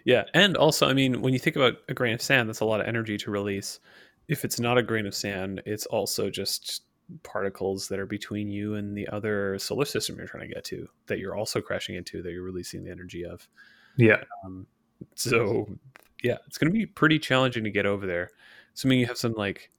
[0.05, 2.65] Yeah, and also, I mean, when you think about a grain of sand, that's a
[2.65, 3.81] lot of energy to release.
[4.29, 6.83] If it's not a grain of sand, it's also just
[7.23, 10.89] particles that are between you and the other solar system you're trying to get to
[11.07, 13.47] that you're also crashing into that you're releasing the energy of.
[13.97, 14.23] Yeah.
[14.45, 14.67] Um,
[15.15, 15.67] so,
[16.23, 18.31] yeah, it's going to be pretty challenging to get over there.
[18.75, 19.71] Assuming you have some like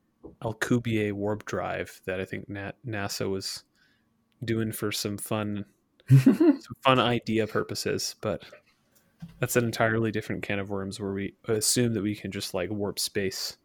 [0.41, 3.63] Alcubierre warp drive that I think Na- NASA was
[4.43, 5.65] doing for some fun
[6.23, 8.43] some fun idea purposes, but
[9.39, 12.69] that's an entirely different can of worms where we assume that we can just like
[12.69, 13.57] warp space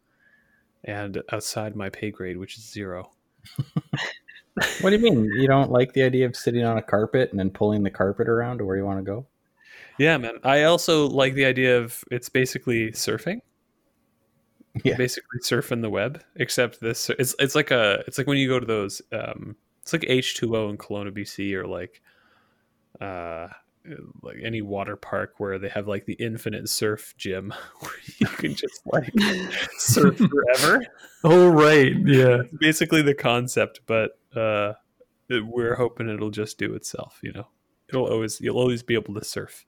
[0.83, 3.11] and outside my pay grade, which is zero.
[4.81, 5.25] What do you mean?
[5.35, 8.27] You don't like the idea of sitting on a carpet and then pulling the carpet
[8.27, 9.25] around to where you want to go?
[9.97, 10.35] Yeah, man.
[10.43, 13.39] I also like the idea of it's basically surfing.
[14.83, 14.95] Yeah.
[14.95, 18.59] Basically surfing the web, except this it's it's like a it's like when you go
[18.59, 22.01] to those um it's like H2O in Kelowna, BC or like
[23.01, 23.47] uh
[24.21, 28.55] like any water park where they have like the infinite surf gym where you can
[28.55, 29.13] just like
[29.77, 30.17] surf
[30.57, 30.85] forever.
[31.23, 31.93] Oh right.
[32.05, 32.43] Yeah.
[32.59, 34.73] basically the concept, but uh,
[35.29, 37.19] it- we're hoping it'll just do itself.
[37.21, 37.47] You know,
[37.89, 39.65] it'll always you'll always be able to surf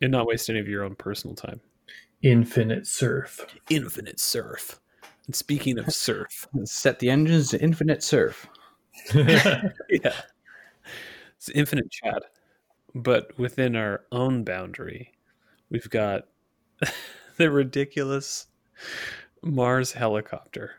[0.00, 1.60] and not waste any of your own personal time.
[2.22, 3.40] Infinite surf.
[3.70, 4.80] Infinite surf.
[5.26, 8.46] And speaking of surf, Set the engines to infinite surf.
[9.14, 9.70] yeah,
[11.36, 12.22] it's infinite chat,
[12.94, 15.12] but within our own boundary,
[15.70, 16.22] we've got
[17.36, 18.46] the ridiculous
[19.42, 20.72] Mars helicopter.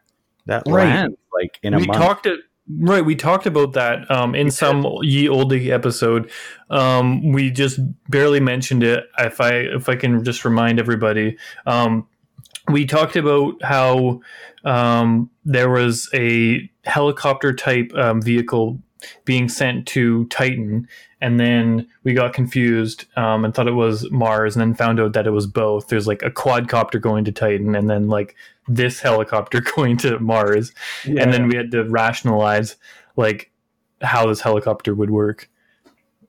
[0.46, 0.86] That Right.
[0.86, 2.00] lands like in a we month.
[2.00, 2.40] talked it
[2.80, 3.04] right.
[3.04, 6.30] We talked about that um, in some ye olde episode.
[6.70, 9.06] Um, we just barely mentioned it.
[9.18, 12.08] If I if I can just remind everybody, um,
[12.70, 14.22] we talked about how
[14.64, 18.80] um, there was a helicopter type um, vehicle
[19.26, 20.88] being sent to Titan,
[21.22, 25.14] and then we got confused um, and thought it was Mars, and then found out
[25.14, 25.88] that it was both.
[25.88, 28.36] There's like a quadcopter going to Titan, and then like
[28.68, 30.72] this helicopter going to Mars,
[31.06, 32.76] and then we had to rationalize
[33.16, 33.52] like
[34.02, 35.50] how this helicopter would work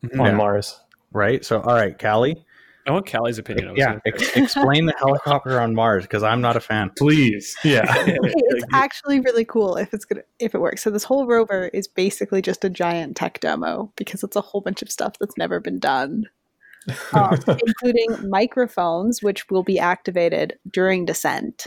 [0.04, 0.20] Mhm.
[0.20, 0.32] on Yeah.
[0.34, 0.80] Mars.
[1.12, 1.44] right?
[1.44, 2.44] So, all right, Callie.
[2.86, 3.68] I want Callie's opinion.
[3.68, 6.92] I was Yeah, ex- explain the helicopter on Mars because I'm not a fan.
[6.96, 10.82] Please, yeah, it's actually really cool if it's gonna if it works.
[10.82, 14.60] So this whole rover is basically just a giant tech demo because it's a whole
[14.60, 16.26] bunch of stuff that's never been done,
[17.12, 21.66] um, including microphones, which will be activated during descent.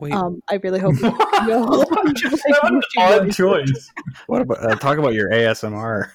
[0.00, 3.90] Wait, Um, I really hope you know a whole bunch of, like, an odd choice.
[4.26, 6.10] What about uh, talk about your ASMR?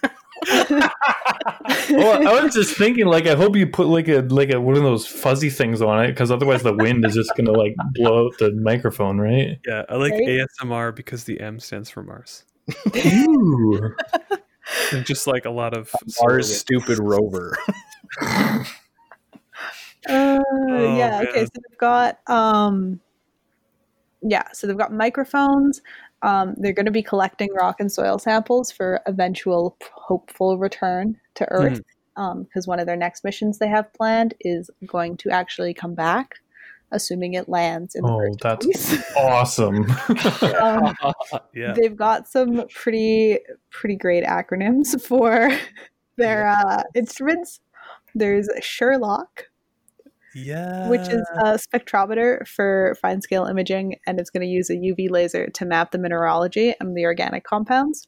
[1.90, 4.76] Well, I was just thinking, like, I hope you put like a like a one
[4.76, 8.28] of those fuzzy things on it, because otherwise the wind is just gonna like blow
[8.28, 9.60] out the microphone, right?
[9.66, 10.48] yeah, I like Right?
[10.62, 12.46] ASMR because the M stands for Mars.
[12.96, 13.96] Ooh.
[14.92, 15.92] And just like a lot of
[16.22, 17.58] Mars stupid rover.
[20.10, 21.12] Uh, yeah.
[21.12, 21.28] man.
[21.28, 21.46] Okay.
[21.46, 23.00] So they've got um,
[24.22, 24.44] yeah.
[24.52, 25.82] So they've got microphones.
[26.24, 31.46] Um, they're going to be collecting rock and soil samples for eventual hopeful return to
[31.52, 31.82] Earth.
[32.16, 36.36] Because one of their next missions they have planned is going to actually come back,
[36.92, 39.04] assuming it lands in the Oh, that's place.
[39.18, 39.90] awesome.
[40.62, 40.96] um,
[41.56, 41.74] yeah.
[41.74, 43.40] They've got some pretty
[43.72, 45.50] pretty great acronyms for
[46.18, 47.60] their uh, instruments.
[48.16, 49.26] There's SHERLOC,
[50.36, 50.88] Yeah.
[50.90, 55.10] which is a spectrometer for fine scale imaging, and it's going to use a UV
[55.10, 58.08] laser to map the mineralogy and the organic compounds.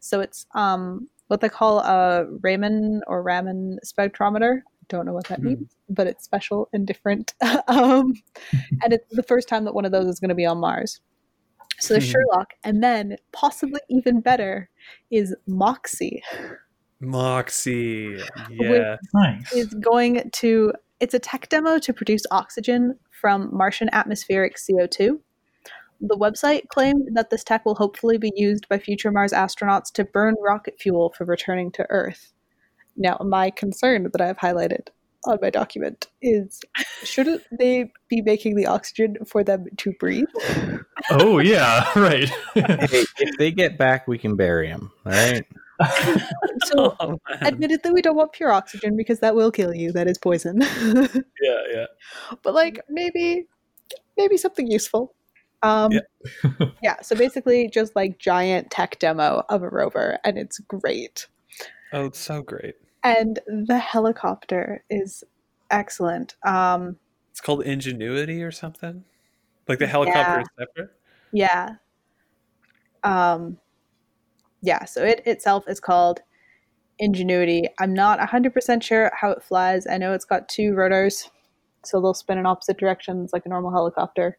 [0.00, 4.60] So it's um, what they call a Raman or Raman spectrometer.
[4.88, 5.46] Don't know what that Hmm.
[5.48, 7.34] means, but it's special and different.
[7.68, 8.14] um,
[8.82, 11.00] and it's the first time that one of those is going to be on Mars.
[11.78, 12.16] So there's Hmm.
[12.18, 14.68] SHERLOC, and then possibly even better
[15.10, 16.22] is Moxie.
[17.00, 18.18] Moxie.
[18.50, 18.96] Yeah.
[19.14, 19.52] nice.
[19.52, 25.18] is going to it's a tech demo to produce oxygen from Martian atmospheric CO2.
[26.00, 30.04] The website claimed that this tech will hopefully be used by future Mars astronauts to
[30.04, 32.32] burn rocket fuel for returning to Earth.
[32.96, 34.88] Now, my concern that I've highlighted
[35.24, 36.60] on my document is
[37.02, 40.26] shouldn't they be making the oxygen for them to breathe?
[41.10, 42.28] Oh yeah, right.
[42.54, 45.44] Hey, if they get back, we can bury them, Right?
[46.64, 49.92] So Oh, admittedly we don't want pure oxygen because that will kill you.
[49.92, 50.60] That is poison.
[51.40, 51.86] yeah, yeah.
[52.42, 53.46] but like maybe
[54.16, 55.14] maybe something useful.
[55.62, 56.50] Um Yeah.
[56.82, 61.26] yeah, so basically just like giant tech demo of a rover and it's great.
[61.92, 62.74] Oh, it's so great.
[63.04, 65.24] And the helicopter is
[65.70, 66.34] excellent.
[66.44, 66.96] Um
[67.30, 69.04] It's called Ingenuity or something.
[69.68, 70.90] Like the helicopter is separate.
[71.32, 71.76] Yeah.
[73.04, 73.58] Um,
[74.62, 76.20] yeah, so it itself is called
[76.98, 77.68] Ingenuity.
[77.78, 79.86] I'm not 100% sure how it flies.
[79.86, 81.30] I know it's got two rotors,
[81.84, 84.36] so they'll spin in opposite directions like a normal helicopter.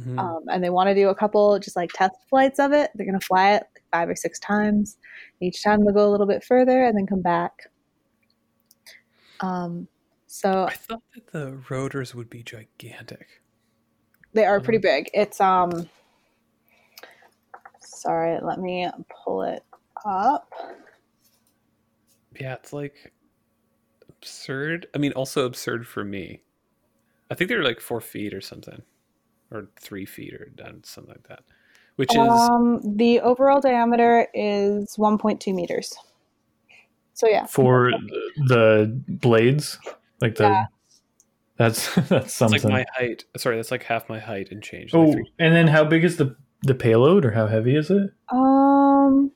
[0.00, 0.18] Mhm.
[0.18, 2.90] Um, and they want to do a couple just like test flights of it.
[2.94, 4.96] They're going to fly it like five or six times.
[5.40, 7.70] Each time they'll go a little bit further and then come back.
[9.40, 9.88] Um,
[10.26, 13.42] so I thought that the rotors would be gigantic.
[14.32, 15.10] They are pretty big.
[15.12, 15.88] It's um
[18.00, 18.88] sorry, let me
[19.24, 19.62] pull it
[20.04, 20.50] up.
[22.40, 23.12] Yeah, it's like
[24.08, 24.86] absurd.
[24.94, 26.42] I mean, also absurd for me.
[27.30, 28.82] I think they're like four feet or something,
[29.50, 31.40] or three feet or done something like that.
[31.96, 35.94] Which is Um the overall diameter is 1.2 meters.
[37.14, 37.44] So yeah.
[37.46, 37.90] For
[38.48, 39.78] the blades,
[40.20, 40.64] like the Yeah.
[41.58, 42.62] that's that's it's something.
[42.62, 43.24] like my height.
[43.36, 44.94] Sorry, that's like half my height and change.
[44.94, 47.90] like oh, three- and then how big is the the payload, or how heavy is
[47.90, 48.12] it?
[48.28, 49.32] Um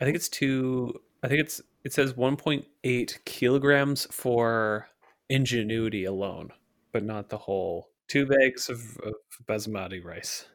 [0.00, 1.00] I think it's two.
[1.22, 4.88] I think it's it says 1.8 kilograms for
[5.28, 6.50] ingenuity alone,
[6.92, 9.14] but not the whole two bags of, of
[9.46, 10.46] basmati rice.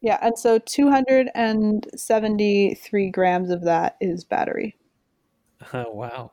[0.00, 4.76] yeah, and so 273 grams of that is battery.
[5.72, 6.32] Oh wow!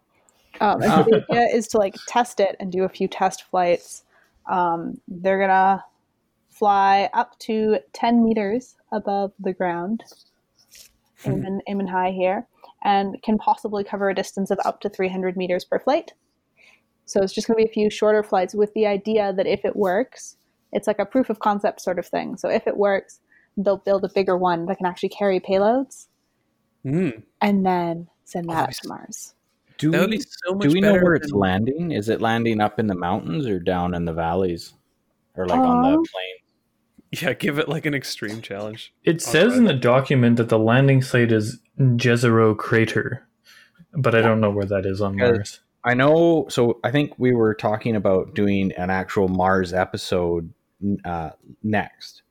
[0.59, 3.43] Um, and so the idea is to like test it and do a few test
[3.43, 4.03] flights.
[4.49, 5.83] Um, they're gonna
[6.61, 10.03] fly up to 10 meters above the ground,
[11.25, 12.45] aiming, aiming high here,
[12.83, 16.13] and can possibly cover a distance of up to 300 meters per flight.
[17.05, 19.75] So it's just gonna be a few shorter flights with the idea that if it
[19.75, 20.37] works,
[20.71, 22.37] it's like a proof of concept sort of thing.
[22.37, 23.21] So if it works,
[23.57, 26.09] they'll build a bigger one that can actually carry payloads
[26.85, 29.33] Mm, and then send that up to Mars.
[29.79, 30.67] Do we, be so much.
[30.67, 31.91] do we know better where it's landing?
[31.91, 34.73] Is it landing up in the mountains or down in the valleys?
[35.35, 36.35] Or like on the Um, plain?
[37.11, 38.93] Yeah, give it like an extreme challenge.
[39.03, 43.27] It says in the document that the landing site is Jezero Crater,
[43.93, 45.59] but I don't know where that is on Mars.
[45.83, 46.45] I know.
[46.49, 50.53] So I think we were talking about doing an actual Mars episode
[51.03, 51.31] uh,
[51.63, 52.21] next,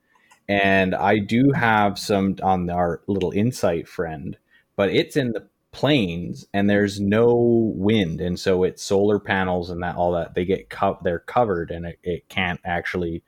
[0.48, 4.38] and I do have some on our little InSight friend,
[4.76, 7.34] but it's in the plains and there's no
[7.76, 11.70] wind, and so it's solar panels and that all that they get co- they're covered
[11.70, 13.22] and it, it can't actually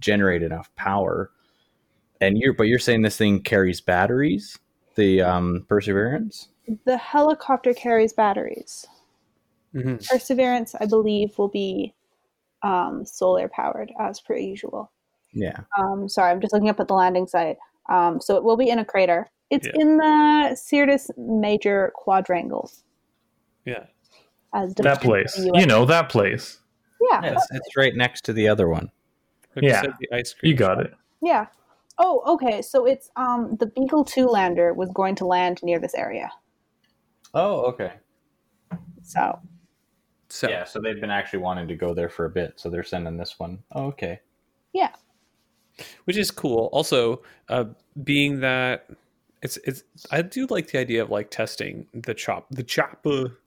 [0.00, 1.30] generate enough power.
[2.20, 4.58] And you're but you're saying this thing carries batteries,
[4.96, 6.48] the um, Perseverance.
[6.84, 8.86] The helicopter carries batteries.
[9.72, 11.94] hmm Perseverance, I believe, will be
[12.62, 14.90] um, solar powered as per usual.
[15.32, 15.60] Yeah.
[15.78, 17.56] Um, sorry, I'm just looking up at the landing site.
[17.88, 19.28] Um, so it will be in a crater.
[19.50, 19.72] It's Yeah.
[19.76, 22.70] in the Syrtis Major Quadrangle.
[23.64, 23.84] Yeah,
[24.54, 26.58] As That place, you know that place.
[27.10, 28.90] Yeah, It's, it's right next to the other one.
[29.58, 29.80] Like you Yeah.
[29.82, 30.50] said, the ice cream.
[30.50, 30.86] You got shop.
[30.86, 30.94] it.
[31.22, 31.46] yeah.
[31.98, 32.62] Oh, okay.
[32.62, 36.30] So it's um the Beagle Two lander was going to land near this area.
[37.34, 37.92] Oh, okay.
[39.02, 39.38] So
[40.28, 42.84] So Yeah, so they've been actually wanting to go there for a bit, so they're
[42.84, 43.58] sending this one.
[43.72, 44.20] Oh, okay.
[44.72, 44.92] yeah,
[46.04, 46.68] which is cool.
[46.72, 47.64] Also, uh,
[48.04, 48.88] being that
[49.42, 53.38] it's it's I do like the idea of like testing the chop the chopper.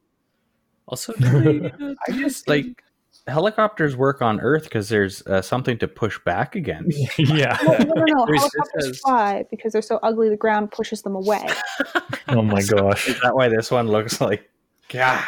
[0.88, 2.84] Also, do uh, I just like
[3.28, 6.98] helicopters work on Earth because there's uh, something to push back against.
[7.20, 7.58] yeah.
[7.64, 8.26] no, no, no, no.
[8.36, 10.30] Helicopters says- fly because they're so ugly.
[10.30, 11.46] The ground pushes them away.
[12.28, 13.10] Oh my gosh.
[13.10, 14.50] Is that why this one looks like?
[14.94, 15.22] Yeah.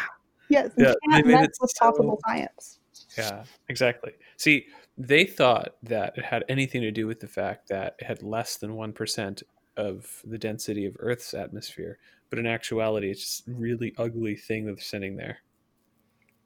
[0.48, 2.78] Yes, you Yeah, they can't mess it with so- possible science.
[3.18, 4.12] yeah, exactly.
[4.38, 4.66] See,
[4.96, 8.56] they thought that it had anything to do with the fact that it had less
[8.56, 9.42] than one percent
[9.76, 11.98] of the density of Earth's atmosphere,
[12.30, 15.38] but in actuality, it's just a really ugly thing that they're sending there,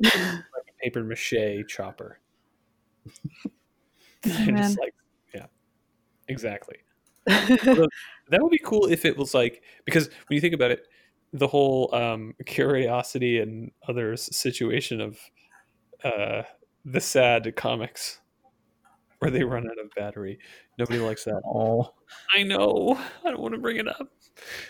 [0.03, 0.43] like a
[0.83, 2.21] paper mache chopper.
[4.25, 4.95] Just like,
[5.35, 5.47] yeah,
[6.29, 6.77] exactly.
[8.31, 10.87] That would be cool if it was like because when you think about it,
[11.33, 15.19] the whole um, curiosity and others situation of
[16.05, 16.43] uh,
[16.85, 18.21] the sad comics
[19.21, 20.39] where they run out of battery.
[20.79, 21.41] Nobody likes that.
[21.45, 21.95] Oh,
[22.35, 22.99] I know.
[23.25, 24.09] I don't want to bring it up.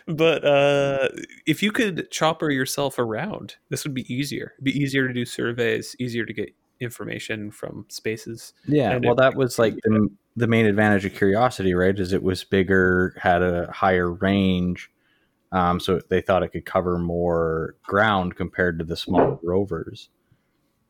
[0.06, 1.08] But uh,
[1.46, 4.52] if you could chopper yourself around, this would be easier.
[4.56, 8.52] It'd be easier to do surveys, easier to get information from spaces.
[8.66, 8.92] yeah.
[8.92, 11.98] And well, it- that was like the the main advantage of Curiosity, right?
[11.98, 14.88] Is it was bigger, had a higher range,
[15.50, 20.10] um, so they thought it could cover more ground compared to the small rovers,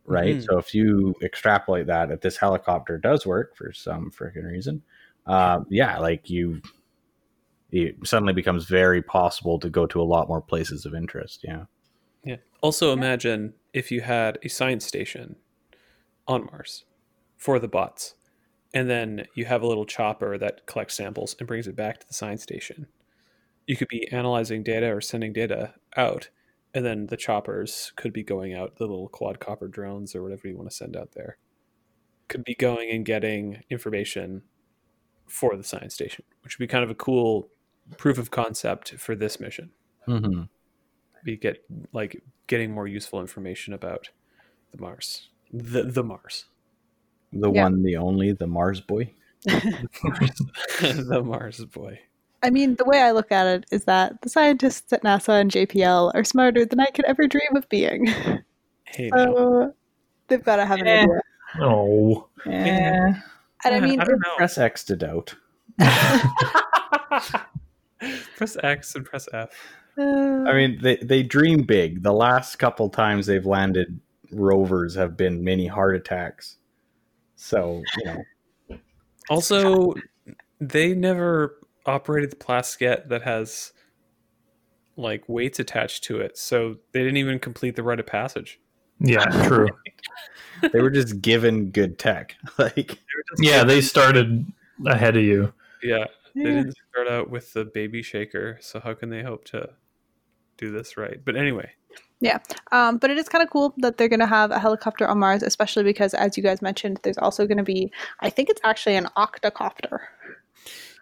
[0.05, 0.37] right?
[0.37, 0.45] Mhm.
[0.45, 4.83] So if you extrapolate that, if this helicopter does work for some freaking reason,
[5.27, 6.61] uh, yeah, like you,
[7.71, 11.45] it suddenly becomes very possible to go to a lot more places of interest.
[11.45, 11.65] Yeah.
[12.25, 12.37] Yeah.
[12.61, 15.37] Also, imagine if you had a science station
[16.27, 16.85] on Mars
[17.37, 18.15] for the bots,
[18.75, 22.07] and then you have a little chopper that collects samples and brings it back to
[22.07, 22.87] the science station.
[23.67, 26.31] You could be analyzing data or sending data out,
[26.75, 30.57] and then the choppers could be going out, the little quadcopter drones or whatever you
[30.57, 31.39] want to send out there,
[32.29, 34.43] could be going and getting information
[35.27, 37.49] for the science station, which would be kind of a cool
[37.97, 39.71] proof of concept for this mission
[40.07, 40.43] Mm-hmm.
[41.25, 44.09] be get like getting more useful information about
[44.73, 46.45] the Mars, the the Mars,
[47.33, 47.65] The Yeah.
[47.65, 49.13] one, the only, the Mars boy.
[49.45, 52.01] the Mars boy.
[52.43, 55.51] I mean, the way I look at it is that the scientists at NASA and
[55.51, 58.07] JPL are smarter than I could ever dream of being.
[58.85, 59.35] Hey, now.
[59.35, 59.75] So
[60.29, 61.03] they've got to have an Eh.
[61.03, 61.21] idea.
[61.61, 63.15] Oh, Yeah.
[63.65, 64.37] And I mean, I don't know.
[64.37, 65.35] Press X to doubt.
[68.37, 69.51] press X and press F.
[69.99, 70.03] uh,
[70.53, 72.03] mean, they, they dream big.
[72.03, 76.57] The last couple times they've landed rovers have been many heart attacks.
[77.37, 78.79] So, you know,
[79.31, 79.95] Also,
[80.61, 83.73] they never operated the plasket that has
[84.97, 88.59] like weights attached to it, so they didn't even complete the rite of passage.
[88.99, 89.69] yeah, true.
[90.73, 92.35] they were just given good tech.
[92.59, 92.99] Like,
[93.39, 94.45] Yeah, they started
[94.87, 95.53] ahead of you.
[95.83, 96.07] Yeah,
[96.45, 99.71] they didn't start out with the baby shaker, so how can they hope to
[100.57, 101.19] do this right?
[101.25, 101.71] But anyway,
[102.21, 102.39] Yeah,
[102.73, 105.19] Um, but it is kind of cool that they're going to have a helicopter on
[105.19, 108.61] Mars, especially because, as you guys mentioned, there's also going to be, I think it's
[108.65, 110.01] actually an octocopter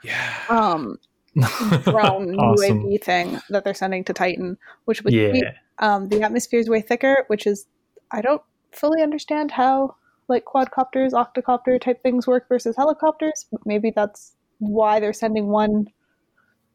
[0.02, 0.98] yeah, um,
[1.82, 2.82] drone awesome.
[2.82, 5.32] UAV thing that they're sending to Titan, which would Yeah.
[5.32, 5.44] be,
[5.80, 7.66] um, the atmosphere is way thicker, which is,
[8.12, 9.96] I don't fully understand how
[10.28, 15.86] like quadcopters, octocopter type things work versus helicopters, but maybe that's why they're sending one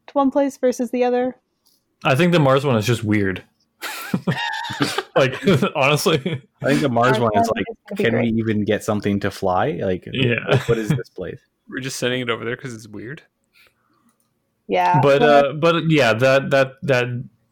[0.08, 1.36] to one place versus the other.
[2.04, 3.44] I think the Mars one is just weird.
[5.16, 5.36] like
[5.76, 9.20] honestly, I think the Mars one is like, is gonna can we even get something
[9.22, 9.80] to fly?
[9.82, 10.62] Like, Yeah.
[10.66, 11.40] what is this place?
[11.70, 13.22] we're just sending it over there because it's weird.
[14.68, 15.00] Yeah.
[15.02, 17.06] but uh, but yeah, that that that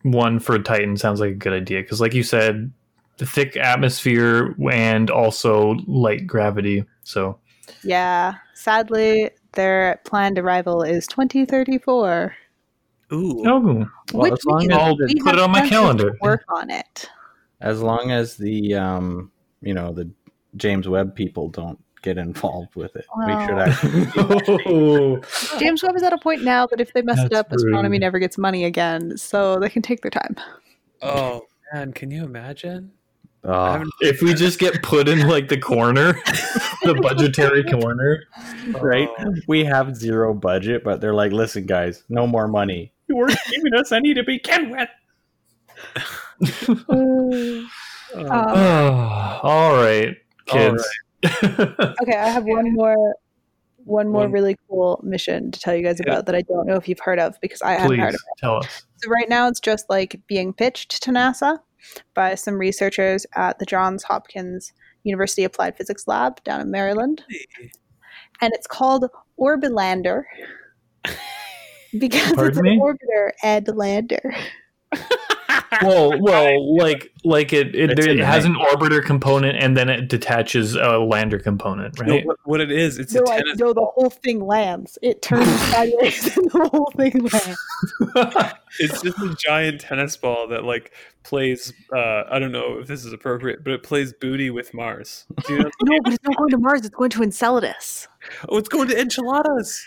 [0.04, 2.72] one for Titan sounds like a good idea because, like you said,
[3.18, 6.86] the thick atmosphere and also light gravity.
[7.04, 7.40] So
[7.84, 8.36] yeah.
[8.54, 12.36] Sadly, their planned arrival is 2034.
[13.12, 16.16] Ooh, oh, Well, Which as long means I'll as, we put it on my calendar.
[16.22, 17.10] Work on it.
[17.62, 19.32] as long as the um,
[19.62, 20.10] you know, the
[20.56, 24.08] James Webb people don't get involved with it, we should actually.
[24.66, 25.22] Oh.
[25.60, 27.98] James Webb is at a point now that if they mess it That's up, astronomy
[27.98, 30.36] never gets money again, so they can take their time.
[31.02, 31.42] oh
[31.74, 32.92] man, can you imagine?
[33.44, 36.14] I Oh, if we just get put in like the corner,
[36.84, 38.24] the budgetary corner.
[38.82, 39.08] right?
[39.20, 39.34] Oh.
[39.48, 42.92] We have zero budget, but they're like, listen, guys, no more money.
[43.08, 44.90] You weren't giving us any to begin with.
[46.90, 47.66] Oh.
[48.16, 48.26] Um,
[49.44, 50.16] all right,
[50.52, 50.84] All kids.
[51.44, 52.96] okay, I have one more,
[53.86, 56.14] one more One- really cool mission to tell you guys Yeah.
[56.14, 58.16] about that I don't know if you've heard of because I haven't heard of.
[58.16, 58.40] it.
[58.40, 58.82] tell us.
[58.98, 61.60] So right now it's just like being pitched to NASA
[62.14, 64.74] by some researchers at the Johns Hopkins
[65.04, 67.24] University Applied Physics Lab down in Maryland,
[68.42, 69.06] and it's called
[69.40, 70.24] Orbilander
[71.98, 72.80] because it's an me?
[72.80, 74.36] orbiter and lander.
[75.82, 80.08] Well, well, like like it it, It's it has an orbiter component and then it
[80.08, 82.26] detaches a lander component, No, right?
[82.26, 83.58] what, what it is, it's No, a I, tennis.
[83.60, 84.98] no, the whole thing lands.
[85.02, 88.54] It turns sideways, and the whole thing lands.
[88.80, 90.94] It's just a giant tennis ball that like
[91.24, 91.74] plays.
[91.92, 95.26] Uh, I don't know if this is appropriate, but it plays booty with Mars.
[95.48, 95.70] Do you know?
[95.84, 96.82] No, but it's not going to Mars.
[96.86, 98.08] It's going to Enceladus.
[98.48, 99.84] oh, it's going to enchiladas.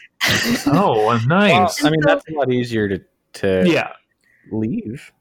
[0.66, 1.84] oh, Well, nice.
[1.84, 3.00] I mean, that's a lot easier to,
[3.34, 3.92] to yeah.
[4.50, 5.12] leave.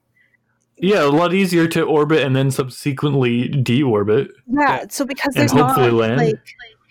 [0.82, 4.28] Yeah, a lot easier to orbit and then subsequently deorbit.
[4.46, 4.84] Yeah.
[4.90, 6.16] So because there's not hopefully land.
[6.18, 6.40] like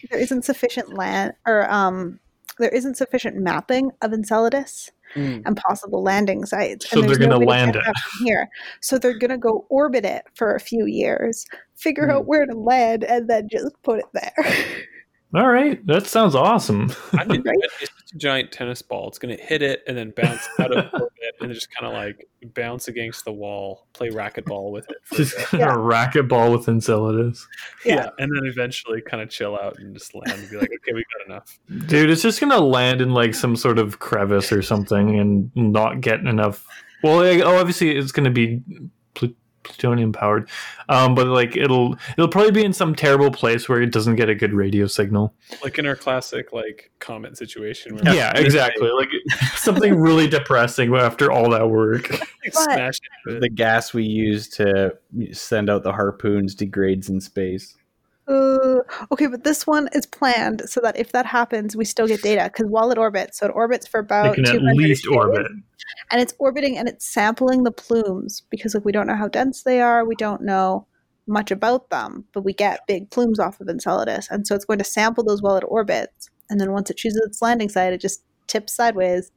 [0.10, 2.20] there isn't sufficient land or um
[2.58, 5.42] there isn't sufficient mapping of Enceladus Mm.
[5.46, 6.90] and possible landing sites.
[6.90, 7.84] So and there's they're gonna no way to land it.
[8.24, 8.48] here.
[8.80, 12.12] So they're gonna go orbit it for a few years, figure Hmm.
[12.12, 14.34] out where to land, and then just put it there.
[15.36, 16.94] All right, that sounds awesome.
[17.12, 19.10] I mean, it's just a giant tennis ball.
[19.10, 21.10] It's going to hit it and then bounce out of orbit
[21.40, 24.98] and just kind of like bounce against the wall, play racquetball with it.
[25.14, 27.48] Just kind of racquetball with Enceladus.
[27.86, 28.10] yeah.
[28.18, 31.04] and then eventually kind of chill out and just land and be like, okay, we
[31.18, 31.60] got enough.
[31.88, 36.02] Dude, it's just gonna land in like some sort of crevice or something and not
[36.02, 36.68] get enough.
[37.04, 38.62] Well, like, oh, obviously it's gonna be
[39.14, 39.34] pl-
[39.72, 40.50] plutonium powered,
[40.90, 44.30] um, but like it'll it'll probably be in some terrible place where it doesn't get
[44.30, 45.34] a good radio signal.
[45.64, 47.96] Like in our classic like comet situation.
[47.96, 48.90] Where Yeah, exactly.
[48.92, 49.10] Like
[49.56, 52.10] something really depressing after all that work.
[52.44, 52.96] Like, smash
[53.28, 53.42] into it.
[53.42, 54.98] The gas we use to
[55.32, 57.78] send out the harpoons degrades in space.
[58.28, 58.80] Uh,
[59.12, 62.50] okay, but this one is planned so that if that happens, we still get data
[62.52, 65.52] because while it orbits, so it orbits for It about can at least days, orbit.
[66.12, 69.64] And it's orbiting and it's sampling the plumes because like we don't know how dense
[69.64, 70.88] they are, we don't know
[71.28, 74.80] much about them, but we get big plumes off of Enceladus, and so it's going
[74.80, 78.02] to sample those while it orbits, and then once it chooses its landing site, it
[78.02, 79.32] just tips sideways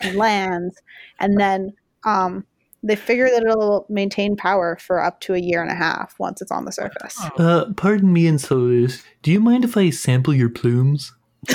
[0.00, 0.76] and lands,
[1.20, 1.72] and then
[2.04, 2.44] um,
[2.82, 6.40] they figure that it'll maintain power for up to a year and a half once
[6.40, 7.18] it's on the surface.
[7.38, 9.02] Uh, pardon me, Enceladus.
[9.22, 11.12] Do you mind if I sample your plumes?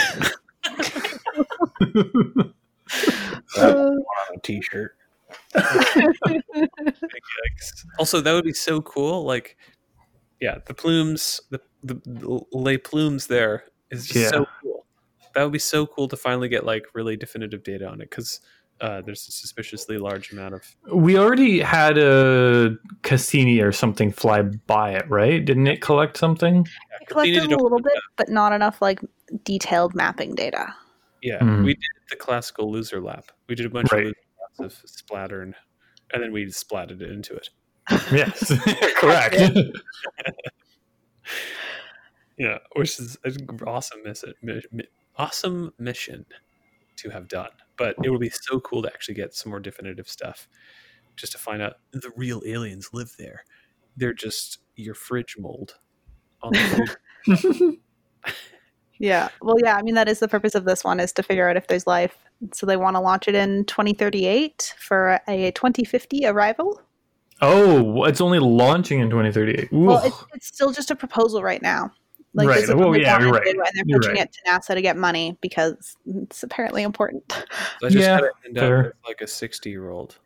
[3.58, 4.95] Uh, On a t-shirt.
[7.99, 9.24] Also, that would be so cool.
[9.26, 9.58] Like,
[10.39, 14.30] yeah, the plumes, the the, the lay plumes there is just Yeah.
[14.30, 14.86] so cool.
[15.36, 18.39] That would be so cool to finally get like really definitive data on it because
[18.82, 20.64] uh, there's a suspiciously large amount of.
[20.93, 25.43] We already had a Cassini or something fly by it, right?
[25.43, 26.68] Didn't it collect something?
[27.01, 28.99] I collected a little bit, but not enough like
[29.43, 30.74] detailed mapping data.
[31.24, 31.63] Yeah, Hmm.
[31.63, 33.32] we did the classical loser lap.
[33.47, 34.07] We did a bunch Right.
[34.07, 34.13] of
[34.59, 35.55] loser laps of splatter and,
[36.11, 37.49] and then we splatted it into it.
[38.11, 38.51] Yes,
[38.99, 39.38] correct.
[42.38, 44.34] Yeah, which is an awesome mission,
[45.17, 46.26] awesome mission
[46.97, 47.51] to have done.
[47.78, 50.47] But it would be so cool to actually get some more definitive stuff,
[51.15, 53.43] just to find out the real aliens live there.
[53.95, 55.76] They're just your fridge mold.
[56.41, 56.89] On the
[57.28, 57.78] food.
[59.04, 59.28] Yeah.
[59.41, 59.76] Well, yeah.
[59.76, 61.86] I mean, that is the purpose of this one is to figure out if there's
[61.86, 62.16] life.
[62.54, 66.82] So they want to launch it in 2038 for a 2050 arrival.
[67.41, 69.70] oh, it's only launching in 2038.
[69.74, 69.80] Ooh.
[69.86, 71.91] Well, it's, it's still just a proposal right now.
[72.34, 72.68] Like Right.
[72.76, 73.45] Well, yeah, you're right.
[73.45, 74.24] and they're You're pitching right.
[74.24, 77.24] it to NASA to get money because it's apparently important.
[77.82, 78.88] So I just Yeah, gotta end fair.
[78.88, 80.18] up like a sixty-year-old.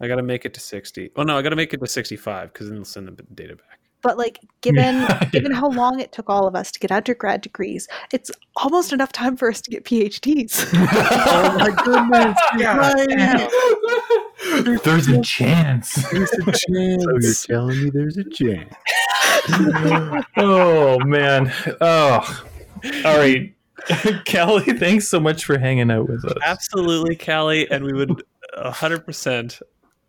[0.00, 1.10] I gotta make it to sixty.
[1.16, 3.75] Oh no, I gotta make it to sixty-five because then they'll send the data back.
[4.06, 5.24] But like, given Yeah.
[5.32, 9.10] given how long it took all of us to get undergrad degrees, it's almost enough
[9.10, 10.68] time for us to get PhDs.
[10.74, 12.38] oh my goodness!
[14.84, 15.94] There's a chance.
[16.10, 17.04] There's a chance.
[17.04, 18.72] so you're telling me there's a chance?
[20.36, 21.52] oh man.
[21.80, 22.44] Oh.
[23.04, 23.52] All right.
[24.30, 26.36] Callie, thanks so much for hanging out with us.
[26.44, 28.22] Absolutely, Callie, and we would
[28.56, 29.60] hundred percent.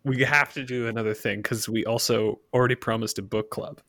[0.04, 3.80] We have to do another thing because we also already promised a book club.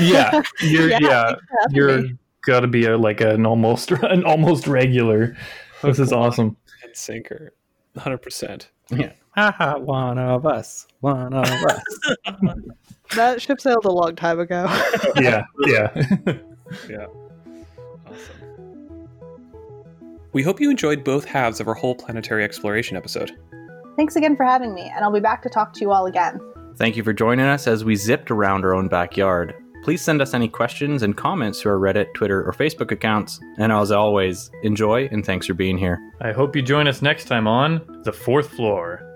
[0.00, 2.14] Yeah, you're yeah, Yeah, thanks for having you're me.
[2.46, 5.36] got to be a like an almost an almost regular.
[5.82, 6.56] This is awesome.
[6.84, 7.52] and sinker,
[7.96, 8.70] hundred percent.
[8.90, 9.12] Yeah.
[9.36, 10.86] Haha, one of us.
[11.00, 11.82] One of us.
[13.14, 14.64] that ship sailed a long time ago.
[15.16, 15.92] Yeah, yeah.
[16.88, 17.06] Yeah,
[18.06, 19.08] awesome.
[20.32, 23.36] We hope you enjoyed both halves of our whole planetary exploration episode.
[23.96, 26.40] Thanks again for having me, and I'll be back to talk to you all again.
[26.76, 29.54] Thank you for joining us as we zipped around our own backyard.
[29.88, 33.40] Please send us any questions and comments to our Reddit, Twitter, or Facebook accounts.
[33.56, 35.98] And as always, enjoy and thanks for being here.
[36.20, 39.07] I hope you join us next time on the fourth floor.